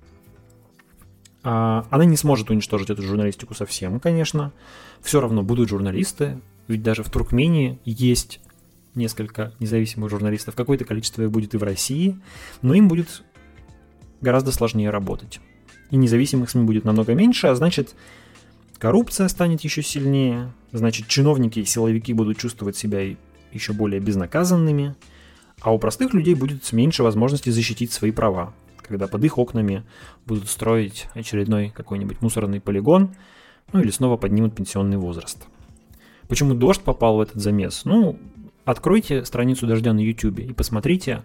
А, 1.42 1.86
она 1.90 2.04
не 2.04 2.16
сможет 2.16 2.50
уничтожить 2.50 2.90
эту 2.90 3.02
журналистику 3.02 3.54
совсем, 3.54 4.00
конечно. 4.00 4.52
Все 5.00 5.20
равно 5.20 5.42
будут 5.42 5.68
журналисты, 5.68 6.40
ведь 6.68 6.82
даже 6.82 7.02
в 7.02 7.10
Туркмении 7.10 7.78
есть 7.84 8.40
несколько 8.94 9.52
независимых 9.60 10.10
журналистов. 10.10 10.54
Какое-то 10.54 10.84
количество 10.84 11.22
их 11.22 11.30
будет 11.30 11.54
и 11.54 11.58
в 11.58 11.62
России, 11.62 12.18
но 12.62 12.74
им 12.74 12.88
будет 12.88 13.22
гораздо 14.20 14.50
сложнее 14.50 14.90
работать. 14.90 15.40
И 15.90 15.96
независимых 15.96 16.50
СМИ 16.50 16.64
будет 16.64 16.84
намного 16.84 17.14
меньше, 17.14 17.48
а 17.48 17.54
значит, 17.54 17.94
коррупция 18.78 19.28
станет 19.28 19.60
еще 19.60 19.82
сильнее, 19.82 20.52
значит, 20.72 21.06
чиновники 21.06 21.60
и 21.60 21.64
силовики 21.64 22.12
будут 22.12 22.38
чувствовать 22.38 22.76
себя 22.76 23.16
еще 23.52 23.72
более 23.72 24.00
безнаказанными– 24.00 24.94
а 25.66 25.72
у 25.72 25.80
простых 25.80 26.14
людей 26.14 26.36
будет 26.36 26.72
меньше 26.72 27.02
возможности 27.02 27.50
защитить 27.50 27.92
свои 27.92 28.12
права, 28.12 28.54
когда 28.82 29.08
под 29.08 29.24
их 29.24 29.36
окнами 29.36 29.82
будут 30.24 30.48
строить 30.48 31.08
очередной 31.14 31.70
какой-нибудь 31.70 32.22
мусорный 32.22 32.60
полигон, 32.60 33.16
ну 33.72 33.80
или 33.80 33.90
снова 33.90 34.16
поднимут 34.16 34.54
пенсионный 34.54 34.96
возраст. 34.96 35.44
Почему 36.28 36.54
дождь 36.54 36.82
попал 36.82 37.16
в 37.16 37.20
этот 37.20 37.42
замес? 37.42 37.84
Ну, 37.84 38.16
откройте 38.64 39.24
страницу 39.24 39.66
дождя 39.66 39.92
на 39.92 39.98
YouTube 39.98 40.38
и 40.38 40.52
посмотрите, 40.52 41.24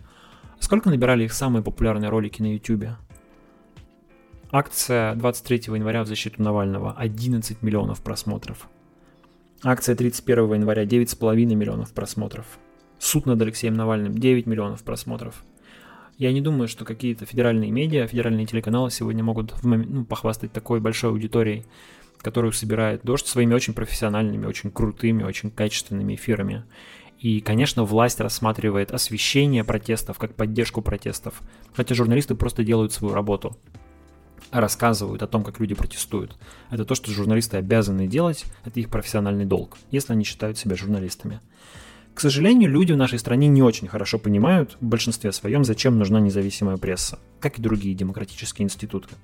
сколько 0.60 0.90
набирали 0.90 1.26
их 1.26 1.34
самые 1.34 1.62
популярные 1.62 2.10
ролики 2.10 2.42
на 2.42 2.52
YouTube. 2.52 2.86
Акция 4.52 5.14
23 5.14 5.66
января 5.68 6.02
в 6.02 6.08
защиту 6.08 6.42
Навального 6.42 6.94
11 6.94 7.62
миллионов 7.62 8.02
просмотров. 8.02 8.68
Акция 9.64 9.94
31 9.96 10.52
января 10.56 10.84
9,5 10.86 11.36
миллионов 11.54 11.94
просмотров. 11.94 12.48
Суд 13.02 13.26
над 13.26 13.42
Алексеем 13.42 13.74
Навальным, 13.74 14.16
9 14.16 14.46
миллионов 14.46 14.84
просмотров. 14.84 15.44
Я 16.20 16.32
не 16.32 16.40
думаю, 16.40 16.68
что 16.68 16.86
какие-то 16.86 17.26
федеральные 17.26 17.72
медиа, 17.72 18.06
федеральные 18.06 18.46
телеканалы 18.46 18.92
сегодня 18.92 19.24
могут 19.24 19.56
ну, 19.64 20.06
похвастать 20.06 20.52
такой 20.52 20.80
большой 20.80 21.10
аудиторией, 21.10 21.66
которую 22.20 22.54
собирает 22.54 23.02
Дождь 23.04 23.26
своими 23.26 23.56
очень 23.56 23.74
профессиональными, 23.74 24.46
очень 24.46 24.70
крутыми, 24.70 25.24
очень 25.24 25.50
качественными 25.50 26.14
эфирами. 26.14 26.64
И, 27.18 27.40
конечно, 27.40 27.86
власть 27.86 28.20
рассматривает 28.20 28.92
освещение 28.92 29.64
протестов 29.64 30.20
как 30.20 30.36
поддержку 30.36 30.84
протестов, 30.84 31.42
хотя 31.74 31.96
журналисты 31.96 32.36
просто 32.36 32.64
делают 32.64 32.94
свою 32.94 33.16
работу 33.16 33.58
рассказывают 34.52 35.24
о 35.24 35.28
том, 35.28 35.44
как 35.44 35.60
люди 35.60 35.74
протестуют. 35.74 36.38
Это 36.70 36.84
то, 36.84 36.94
что 36.94 37.10
журналисты 37.10 37.58
обязаны 37.58 38.06
делать, 38.06 38.46
это 38.66 38.80
их 38.80 38.90
профессиональный 38.90 39.46
долг, 39.46 39.78
если 39.92 40.14
они 40.14 40.26
считают 40.26 40.58
себя 40.58 40.76
журналистами. 40.76 41.40
К 42.14 42.20
сожалению, 42.20 42.70
люди 42.70 42.92
в 42.92 42.98
нашей 42.98 43.20
стране 43.20 43.48
не 43.48 43.64
очень 43.64 43.88
хорошо 43.88 44.20
понимают 44.20 44.78
в 44.82 44.86
большинстве 44.86 45.32
своем, 45.32 45.64
зачем 45.64 45.98
нужна 45.98 46.20
независимая 46.20 46.78
пресса, 46.78 47.20
как 47.40 47.58
и 47.58 47.62
другие 47.62 47.96
демократические 47.96 48.66
институты. 48.66 49.16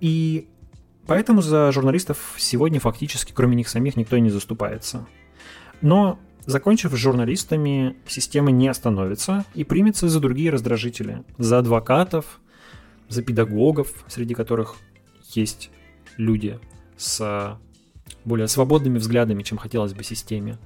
И 0.00 0.48
поэтому 1.06 1.42
за 1.42 1.70
журналистов 1.72 2.34
сегодня 2.38 2.80
фактически, 2.80 3.32
кроме 3.32 3.56
них 3.56 3.68
самих, 3.68 3.96
никто 3.96 4.16
и 4.16 4.20
не 4.20 4.30
заступается. 4.30 5.06
Но 5.82 6.18
Закончив 6.46 6.92
с 6.92 6.96
журналистами, 6.96 7.96
система 8.06 8.52
не 8.52 8.68
остановится 8.68 9.44
и 9.54 9.64
примется 9.64 10.08
за 10.08 10.20
другие 10.20 10.50
раздражители. 10.50 11.24
За 11.38 11.58
адвокатов, 11.58 12.40
за 13.08 13.22
педагогов, 13.22 13.92
среди 14.06 14.34
которых 14.34 14.76
есть 15.34 15.70
люди 16.16 16.60
с 16.96 17.58
более 18.24 18.46
свободными 18.46 18.98
взглядами, 18.98 19.42
чем 19.42 19.58
хотелось 19.58 19.92
бы 19.92 20.04
системе, 20.04 20.56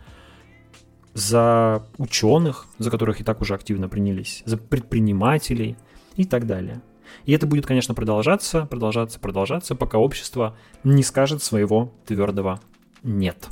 за 1.15 1.83
ученых, 1.99 2.67
за 2.79 2.91
которых 2.91 3.21
и 3.21 3.25
так 3.25 3.41
уже 3.41 3.55
активно 3.55 3.89
принялись, 3.89 4.43
за 4.47 4.57
предпринимателей 4.57 5.77
и 6.17 6.25
так 6.25 6.47
далее. 6.47 6.83
И 7.25 7.33
это 7.33 7.47
будет, 7.47 7.67
конечно, 7.67 7.95
продолжаться, 7.95 8.67
продолжаться, 8.67 9.19
продолжаться, 9.19 9.75
пока 9.75 9.99
общество 9.99 10.57
не 10.85 11.03
скажет 11.03 11.43
своего 11.43 11.93
твердого 12.07 12.61
«нет». 13.03 13.49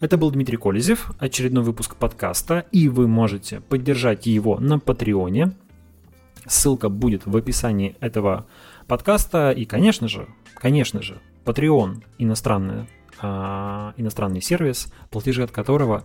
Это 0.00 0.16
был 0.18 0.32
Дмитрий 0.32 0.56
Колезев, 0.56 1.12
очередной 1.20 1.62
выпуск 1.62 1.94
подкаста, 1.94 2.66
и 2.72 2.88
вы 2.88 3.06
можете 3.06 3.60
поддержать 3.60 4.26
его 4.26 4.58
на 4.58 4.80
Патреоне. 4.80 5.52
Ссылка 6.44 6.88
будет 6.88 7.24
в 7.24 7.36
описании 7.36 7.94
этого 8.00 8.46
подкаста. 8.88 9.52
И, 9.52 9.64
конечно 9.64 10.08
же, 10.08 10.26
конечно 10.56 11.02
же, 11.02 11.20
Patreon 11.44 12.02
иностранный, 12.18 12.88
э, 13.22 13.92
иностранный 13.96 14.42
сервис, 14.42 14.92
платежи 15.10 15.44
от 15.44 15.52
которого 15.52 16.02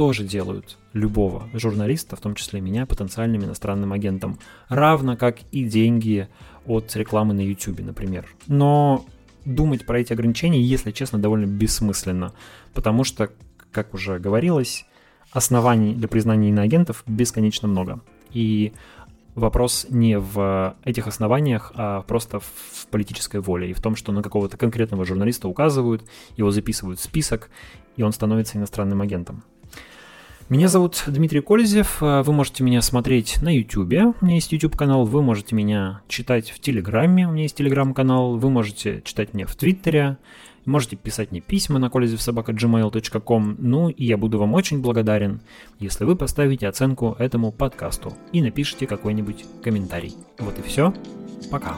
тоже 0.00 0.24
делают 0.24 0.78
любого 0.94 1.46
журналиста, 1.52 2.16
в 2.16 2.20
том 2.20 2.34
числе 2.34 2.62
меня, 2.62 2.86
потенциальным 2.86 3.44
иностранным 3.44 3.92
агентом. 3.92 4.38
Равно 4.70 5.14
как 5.14 5.40
и 5.52 5.62
деньги 5.62 6.26
от 6.64 6.96
рекламы 6.96 7.34
на 7.34 7.42
YouTube, 7.42 7.80
например. 7.80 8.26
Но 8.46 9.04
думать 9.44 9.84
про 9.84 10.00
эти 10.00 10.14
ограничения, 10.14 10.62
если 10.62 10.90
честно, 10.90 11.18
довольно 11.18 11.44
бессмысленно, 11.44 12.32
потому 12.72 13.04
что, 13.04 13.28
как 13.72 13.92
уже 13.92 14.18
говорилось, 14.18 14.86
оснований 15.32 15.92
для 15.92 16.08
признания 16.08 16.48
иноагентов 16.48 17.04
бесконечно 17.06 17.68
много. 17.68 18.00
И 18.30 18.72
вопрос 19.34 19.84
не 19.90 20.18
в 20.18 20.76
этих 20.82 21.08
основаниях, 21.08 21.72
а 21.74 22.00
просто 22.04 22.40
в 22.40 22.86
политической 22.90 23.40
воле 23.40 23.68
и 23.68 23.74
в 23.74 23.82
том, 23.82 23.96
что 23.96 24.12
на 24.12 24.22
какого-то 24.22 24.56
конкретного 24.56 25.04
журналиста 25.04 25.46
указывают, 25.46 26.08
его 26.38 26.50
записывают 26.50 27.00
в 27.00 27.02
список, 27.02 27.50
и 27.98 28.02
он 28.02 28.12
становится 28.12 28.56
иностранным 28.56 29.02
агентом. 29.02 29.44
Меня 30.50 30.66
зовут 30.66 31.04
Дмитрий 31.06 31.42
Кользев. 31.42 31.98
Вы 32.00 32.32
можете 32.32 32.64
меня 32.64 32.82
смотреть 32.82 33.40
на 33.40 33.56
YouTube. 33.56 34.16
У 34.20 34.24
меня 34.24 34.34
есть 34.34 34.50
YouTube 34.50 34.74
канал. 34.74 35.04
Вы 35.04 35.22
можете 35.22 35.54
меня 35.54 36.02
читать 36.08 36.50
в 36.50 36.58
Телеграме. 36.58 37.28
У 37.28 37.30
меня 37.30 37.44
есть 37.44 37.54
Телеграм 37.54 37.94
канал. 37.94 38.36
Вы 38.36 38.50
можете 38.50 39.00
читать 39.04 39.32
меня 39.32 39.46
в 39.46 39.54
Твиттере. 39.54 40.18
Можете 40.64 40.96
писать 40.96 41.30
мне 41.30 41.40
письма 41.40 41.78
на 41.78 41.86
kolezevsobaka.gmail.com. 41.86 43.56
Ну 43.60 43.90
и 43.90 44.04
я 44.04 44.16
буду 44.16 44.40
вам 44.40 44.54
очень 44.54 44.82
благодарен, 44.82 45.40
если 45.78 46.02
вы 46.02 46.16
поставите 46.16 46.66
оценку 46.66 47.14
этому 47.20 47.52
подкасту 47.52 48.12
и 48.32 48.42
напишите 48.42 48.88
какой-нибудь 48.88 49.44
комментарий. 49.62 50.16
Вот 50.40 50.58
и 50.58 50.62
все. 50.62 50.92
Пока. 51.52 51.76